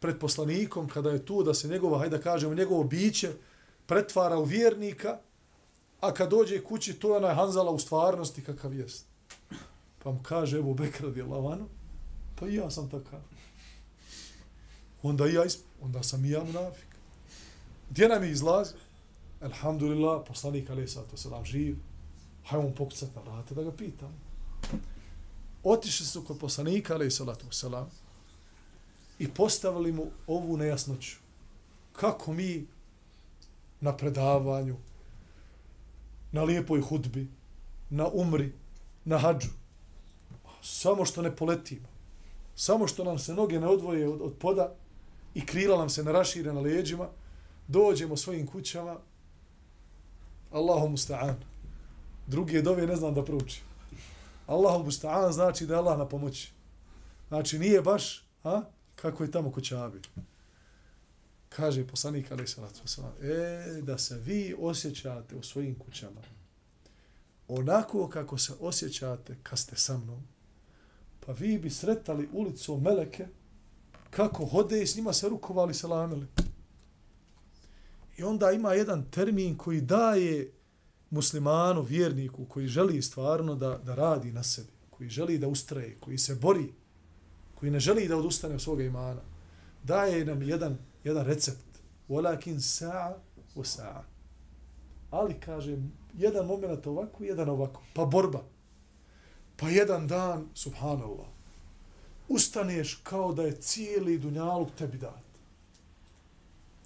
pred 0.00 0.18
poslanikom 0.18 0.88
kada 0.88 1.10
je 1.10 1.26
tu 1.26 1.42
da 1.42 1.54
se 1.54 1.68
njegova, 1.68 1.98
hajde 1.98 2.16
da 2.16 2.22
kažemo, 2.22 2.54
njegovo 2.54 2.84
biće 2.84 3.32
pretvara 3.86 4.38
u 4.38 4.44
vjernika, 4.44 5.18
a 6.00 6.14
kad 6.14 6.30
dođe 6.30 6.64
kući, 6.64 6.94
to 6.94 7.10
je 7.10 7.16
onaj 7.16 7.34
Hanzala 7.34 7.70
u 7.70 7.78
stvarnosti 7.78 8.44
kakav 8.44 8.74
jest. 8.74 9.09
Pa 10.02 10.10
mu 10.10 10.22
kaže, 10.22 10.56
evo 10.56 10.74
Bekr 10.74 11.04
radi 11.04 11.22
Allahanu, 11.22 11.68
pa 12.36 12.48
i 12.48 12.54
ja 12.54 12.70
sam 12.70 12.90
takav. 12.90 13.20
Onda, 15.02 15.26
ja, 15.26 15.44
onda 15.80 16.02
sam 16.02 16.24
i 16.24 16.30
ja 16.30 16.44
munafik. 16.44 16.88
Gdje 17.90 18.08
nam 18.08 18.22
je 18.22 18.30
izlaz? 18.30 18.72
Alhamdulillah, 19.40 20.22
poslanik 20.28 20.70
Ali 20.70 20.88
Sato 20.88 21.16
Selam 21.16 21.44
živ. 21.44 21.76
Hajmo 22.44 22.68
mu 22.68 22.74
pokucati 22.74 23.12
na 23.16 23.22
vrate 23.22 23.54
da 23.54 23.62
ga 23.62 23.72
pitam. 23.72 24.14
Otišli 25.62 26.06
su 26.06 26.24
kod 26.24 26.38
poslanika 26.38 26.94
Ali 26.94 27.10
Sato 27.10 27.52
Selam 27.52 27.90
i 29.18 29.28
postavili 29.28 29.92
mu 29.92 30.06
ovu 30.26 30.56
nejasnoću. 30.56 31.16
Kako 31.92 32.32
mi 32.32 32.66
na 33.80 33.96
predavanju, 33.96 34.76
na 36.32 36.42
lijepoj 36.42 36.80
hudbi, 36.80 37.28
na 37.90 38.08
umri, 38.12 38.52
na 39.04 39.18
hađu, 39.18 39.48
samo 40.62 41.04
što 41.04 41.22
ne 41.22 41.36
poletimo, 41.36 41.88
samo 42.54 42.88
što 42.88 43.04
nam 43.04 43.18
se 43.18 43.34
noge 43.34 43.60
ne 43.60 43.66
odvoje 43.66 44.08
od, 44.08 44.20
od 44.20 44.34
poda 44.38 44.74
i 45.34 45.46
krila 45.46 45.78
nam 45.78 45.90
se 45.90 46.04
narašire 46.04 46.52
na 46.52 46.60
leđima, 46.60 47.08
dođemo 47.68 48.16
svojim 48.16 48.46
kućama, 48.46 48.96
Allahu 50.50 50.88
musta'an. 50.88 51.34
Drugi 52.26 52.62
dove 52.62 52.86
ne 52.86 52.96
znam 52.96 53.14
da 53.14 53.24
proučim. 53.24 53.62
Allahu 54.46 54.84
musta'an 54.84 55.32
znači 55.32 55.66
da 55.66 55.74
je 55.74 55.78
Allah 55.78 55.98
na 55.98 56.08
pomoći. 56.08 56.52
Znači 57.28 57.58
nije 57.58 57.82
baš, 57.82 58.24
a, 58.44 58.62
kako 58.94 59.22
je 59.24 59.30
tamo 59.30 59.52
kućabi. 59.52 60.00
Kaže 61.48 61.86
poslanik 61.86 62.32
alaih 62.32 62.50
salatu 62.50 62.80
wasalam, 62.84 63.12
e, 63.22 63.82
da 63.82 63.98
se 63.98 64.18
vi 64.18 64.54
osjećate 64.58 65.36
u 65.36 65.42
svojim 65.42 65.78
kućama 65.78 66.20
onako 67.50 68.08
kako 68.08 68.38
se 68.38 68.52
osjećate 68.60 69.36
kad 69.42 69.58
ste 69.58 69.76
sa 69.76 69.98
mnom, 69.98 70.22
pa 71.26 71.32
vi 71.32 71.58
bi 71.58 71.70
sretali 71.70 72.28
ulicu 72.32 72.76
Meleke 72.76 73.26
kako 74.10 74.46
hode 74.46 74.82
i 74.82 74.86
s 74.86 74.96
njima 74.96 75.12
se 75.12 75.28
rukovali 75.28 75.74
selamili. 75.74 76.26
I 78.18 78.22
onda 78.22 78.50
ima 78.50 78.72
jedan 78.72 79.04
termin 79.10 79.56
koji 79.56 79.80
daje 79.80 80.52
muslimanu, 81.10 81.82
vjerniku, 81.82 82.44
koji 82.44 82.66
želi 82.66 83.02
stvarno 83.02 83.54
da, 83.54 83.78
da 83.84 83.94
radi 83.94 84.32
na 84.32 84.42
sebi, 84.42 84.68
koji 84.90 85.08
želi 85.08 85.38
da 85.38 85.48
ustraje, 85.48 85.96
koji 86.00 86.18
se 86.18 86.34
bori, 86.34 86.72
koji 87.54 87.70
ne 87.70 87.80
želi 87.80 88.08
da 88.08 88.16
odustane 88.16 88.54
od 88.54 88.62
svoga 88.62 88.82
imana. 88.82 89.20
Daje 89.84 90.24
nam 90.24 90.42
jedan, 90.42 90.78
jedan 91.04 91.24
recept. 91.24 91.64
Walakin 92.08 92.60
sa'a 92.60 93.14
u 93.54 93.64
sa'a. 93.64 94.02
Ali, 95.10 95.34
kaže, 95.40 95.78
jedan 96.18 96.46
moment 96.46 96.86
ovako, 96.86 97.24
jedan 97.24 97.48
ovako. 97.48 97.82
Pa 97.94 98.04
borba. 98.04 98.42
Pa 99.60 99.68
jedan 99.68 100.06
dan, 100.06 100.48
subhanallah, 100.54 101.26
ustaneš 102.28 103.00
kao 103.02 103.32
da 103.32 103.42
je 103.42 103.60
cijeli 103.60 104.18
dunjaluk 104.18 104.68
tebi 104.78 104.98
dat. 104.98 105.24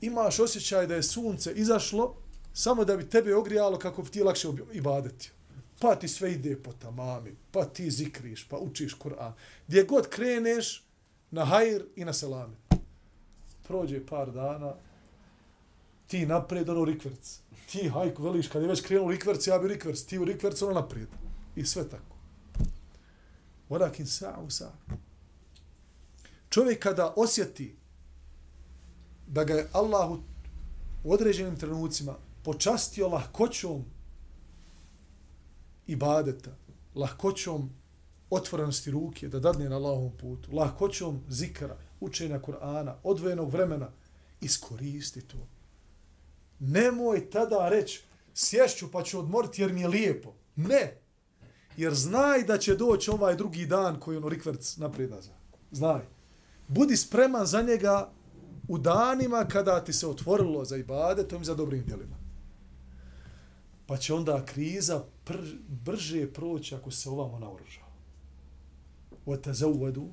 Imaš 0.01 0.39
osjećaj 0.41 0.87
da 0.87 0.95
je 0.95 1.03
sunce 1.03 1.53
izašlo 1.53 2.15
samo 2.53 2.85
da 2.85 2.97
bi 2.97 3.09
tebe 3.09 3.35
ogrijalo 3.35 3.79
kako 3.79 4.03
bi 4.03 4.11
ti 4.11 4.23
lakše 4.23 4.49
ibadetio. 4.73 5.33
pa 5.81 5.95
ti 5.95 6.09
sve 6.09 6.33
ide 6.33 6.63
po 6.63 6.73
tamami, 6.73 7.37
pa 7.51 7.65
ti 7.65 7.91
zikriš, 7.91 8.49
pa 8.49 8.57
učiš 8.57 8.95
Kur'an. 8.95 9.33
Gdje 9.67 9.85
god 9.85 10.09
kreneš, 10.09 10.85
na 11.31 11.45
hajr 11.45 11.85
i 11.97 12.05
na 12.05 12.13
selame. 12.13 12.57
Prođe 13.67 14.07
par 14.07 14.31
dana, 14.33 14.75
ti 16.07 16.27
napred, 16.27 16.69
ono 16.69 16.85
rikverc. 16.85 17.41
Ti 17.71 17.89
hajku 17.89 18.23
veliš, 18.23 18.49
kad 18.49 18.63
je 18.63 18.69
već 18.69 18.81
krenuo 18.81 19.11
rikverc, 19.11 19.47
ja 19.47 19.59
bi 19.59 19.69
rikverc, 19.69 20.03
ti 20.03 20.19
u 20.19 20.25
rikverc, 20.25 20.63
ono 20.63 20.73
naprijed. 20.73 21.09
I 21.57 21.65
sve 21.65 21.89
tako. 21.89 22.14
Walakin 23.75 24.07
sa'u 24.07 24.51
sa. 24.51 24.73
Čovjek 26.51 26.83
kada 26.83 27.13
osjeti 27.17 27.77
da 29.27 29.45
ga 29.45 29.55
je 29.55 29.69
Allah 29.73 30.11
u 31.05 31.13
određenim 31.13 31.57
trenucima 31.57 32.15
počastio 32.45 33.09
lahkoćom 33.09 33.85
ibadeta, 35.87 36.51
lahkoćom 36.95 37.71
otvorenosti 38.31 38.91
ruke 38.91 39.29
da 39.29 39.41
dadne 39.41 39.69
na 39.69 39.77
Allahovom 39.77 40.13
putu, 40.17 40.53
lahkoćom 40.53 41.21
zikra, 41.29 41.77
učenja 42.01 42.41
Kur'ana, 42.41 42.95
odvojenog 43.03 43.51
vremena, 43.51 43.91
iskoristi 44.41 45.21
to. 45.29 45.49
Nemoj 46.59 47.31
tada 47.31 47.69
reći 47.69 48.03
sješću 48.35 48.91
pa 48.93 49.03
ću 49.03 49.19
odmoriti 49.19 49.63
jer 49.63 49.73
mi 49.73 49.81
je 49.81 49.89
lijepo. 49.89 50.33
Ne 50.57 51.04
Jer 51.78 51.94
znaj 51.94 52.44
da 52.44 52.58
će 52.58 52.76
doći 52.76 53.12
ovaj 53.12 53.36
drugi 53.36 53.66
dan 53.66 54.00
koji 54.00 54.18
ono 54.18 54.30
rikverc 54.30 54.78
naprijed 54.78 55.12
nazad. 55.12 55.36
Znaj. 55.72 56.02
Budi 56.68 56.98
spreman 56.98 57.46
za 57.46 57.62
njega 57.62 58.12
u 58.68 58.78
danima 58.78 59.46
kada 59.46 59.84
ti 59.84 59.94
se 59.94 60.08
otvorilo 60.08 60.66
za 60.66 60.78
ibadetom 60.78 61.42
i 61.42 61.46
za 61.46 61.56
dobrim 61.56 61.84
djelima. 61.86 62.16
Pa 63.86 63.98
će 63.98 64.14
onda 64.14 64.46
kriza 64.46 65.04
pr 65.26 65.38
brže 65.68 66.34
proći 66.34 66.76
ako 66.76 66.92
se 66.92 67.10
ovamo 67.10 67.40
naoružava. 67.40 67.90
وَتَزَوَّدُوا 69.26 70.10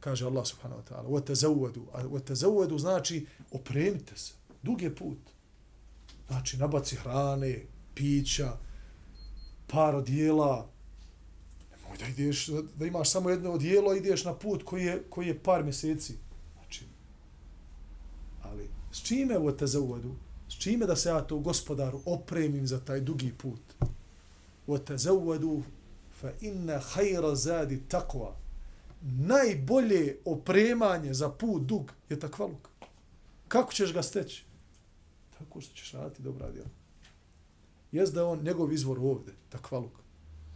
kaže 0.00 0.26
Allah 0.26 0.46
subhanahu 0.46 0.82
wa 0.82 0.84
ta'ala 0.84 1.08
وَتَزَوَّدُوا 1.08 1.86
وَتَزَوَّدُوا 2.12 2.78
znači 2.78 3.26
opremite 3.50 4.16
se. 4.16 4.32
Dug 4.62 4.82
je 4.82 4.94
put. 4.94 5.18
Znači 6.28 6.56
nabaci 6.56 6.96
hrane, 6.96 7.62
pića, 7.94 8.56
par 9.71 9.95
odijela. 9.95 10.69
Nemoj 11.71 11.97
da 11.97 12.05
ideš, 12.05 12.47
da 12.75 12.85
imaš 12.85 13.11
samo 13.11 13.29
jedno 13.29 13.51
odijelo, 13.51 13.95
ideš 13.95 14.25
na 14.25 14.33
put 14.33 14.63
koji 14.63 14.85
je, 14.85 15.03
koji 15.09 15.27
je 15.27 15.39
par 15.39 15.63
mjeseci. 15.63 16.15
Znači, 16.53 16.85
ali 18.43 18.69
s 18.91 19.01
čime 19.01 19.37
u 19.37 19.57
te 19.57 19.67
zauvedu? 19.67 20.15
S 20.49 20.53
čime 20.53 20.85
da 20.85 20.95
se 20.95 21.09
ja 21.09 21.21
to 21.21 21.39
gospodaru 21.39 22.01
opremim 22.05 22.67
za 22.67 22.79
taj 22.79 22.99
dugi 22.99 23.33
put? 23.37 23.61
U 24.67 24.77
te 24.77 24.97
zauvedu 24.97 25.63
fa 26.21 26.31
inna 26.41 26.79
hajra 26.79 27.35
zadi 27.35 27.81
takva. 27.87 28.35
Najbolje 29.01 30.17
opremanje 30.25 31.13
za 31.13 31.29
put 31.29 31.61
dug 31.63 31.91
je 32.09 32.19
takvaluk. 32.19 32.69
Kako 33.47 33.73
ćeš 33.73 33.93
ga 33.93 34.03
steći? 34.03 34.43
Tako 35.37 35.61
što 35.61 35.75
ćeš 35.75 35.91
raditi 35.91 36.21
dobra 36.21 36.51
djela. 36.51 36.78
Jest 37.91 38.13
da 38.13 38.19
je 38.19 38.25
on 38.25 38.43
njegov 38.43 38.73
izvor 38.73 38.99
ovde, 38.99 39.31
takvaluk. 39.49 39.91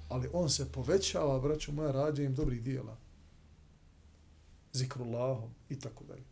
Ali 0.10 0.30
on 0.34 0.50
se 0.50 0.72
povećava, 0.72 1.39
braću 1.39 1.72
moja, 1.72 1.91
rađenjem 1.91 2.36
dobrih 2.36 2.63
dijela. 2.63 2.98
Zikrullahom 4.74 5.50
i 5.69 5.80
tako 5.80 6.04
dalje. 6.04 6.24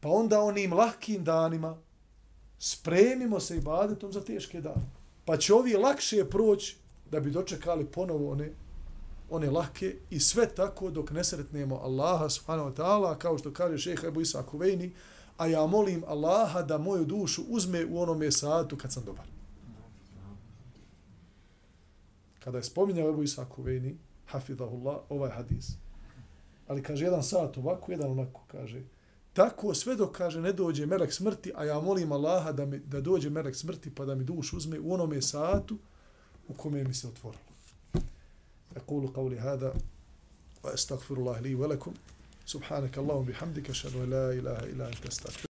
Pa 0.00 0.08
onda 0.08 0.40
onim 0.40 0.72
lahkim 0.72 1.24
danima 1.24 1.76
spremimo 2.58 3.40
se 3.40 3.56
i 3.56 3.60
badetom 3.60 4.12
za 4.12 4.20
teške 4.20 4.60
dane. 4.60 4.90
Pa 5.24 5.36
će 5.36 5.54
ovi 5.54 5.74
lakše 5.74 6.24
proći 6.24 6.76
da 7.10 7.20
bi 7.20 7.30
dočekali 7.30 7.84
ponovo 7.84 8.32
one, 8.32 8.50
one 9.30 9.50
lahke 9.50 9.96
i 10.10 10.20
sve 10.20 10.48
tako 10.48 10.90
dok 10.90 11.10
ne 11.10 11.24
sretnemo 11.24 11.76
Allaha 11.76 12.28
subhanahu 12.28 12.70
wa 12.70 12.74
ta'ala, 12.74 13.18
kao 13.18 13.38
što 13.38 13.52
kaže 13.52 13.78
šeha 13.78 14.06
Ebu 14.06 14.20
Isa 14.20 14.42
Kuvejni, 14.42 14.92
a 15.36 15.46
ja 15.46 15.66
molim 15.66 16.04
Allaha 16.06 16.62
da 16.62 16.78
moju 16.78 17.04
dušu 17.04 17.42
uzme 17.48 17.86
u 17.86 18.02
onome 18.02 18.30
satu 18.30 18.76
kad 18.76 18.92
sam 18.92 19.04
dobar 19.04 19.39
Kada 22.39 22.57
je 22.57 22.63
spominjao 22.63 23.09
Ebu 23.09 23.23
Isa 23.23 23.45
Kuvejni, 23.45 23.95
hafidahullah, 24.25 24.97
ovaj 25.09 25.31
hadis. 25.31 25.71
Ali 26.67 26.83
kaže 26.83 27.05
jedan 27.05 27.23
sat 27.23 27.57
ovako, 27.57 27.91
jedan 27.91 28.11
onako, 28.11 28.41
kaže. 28.47 28.81
Tako 29.33 29.73
sve 29.73 29.95
dok 29.95 30.17
kaže 30.17 30.41
ne 30.41 30.53
dođe 30.53 30.85
melek 30.85 31.13
smrti, 31.13 31.51
a 31.55 31.65
ja 31.65 31.79
molim 31.79 32.11
Allaha 32.11 32.51
da, 32.51 32.65
mi, 32.65 32.79
da 32.79 33.01
dođe 33.01 33.29
melek 33.29 33.55
smrti 33.55 33.95
pa 33.95 34.05
da 34.05 34.15
mi 34.15 34.23
dušu 34.23 34.57
uzme 34.57 34.79
u 34.79 34.93
onome 34.93 35.21
satu 35.21 35.77
u 36.47 36.53
kome 36.53 36.83
mi 36.83 36.93
se 36.93 37.07
otvorilo. 37.07 37.55
أقول 38.75 39.07
قولي 39.07 39.39
هذا 39.39 39.73
وأستغفر 40.63 41.17
الله 41.17 41.39
لي 41.39 41.55
ولكم 41.55 41.93
سبحانك 42.45 42.97
اللهم 42.97 43.25
بحمدك 43.25 43.69
أشهد 43.69 43.95
أن 43.95 44.09
لا 44.09 44.31
إله 44.33 44.59
إلا 44.59 44.87
أنت 44.87 45.05
أستغفر 45.07 45.43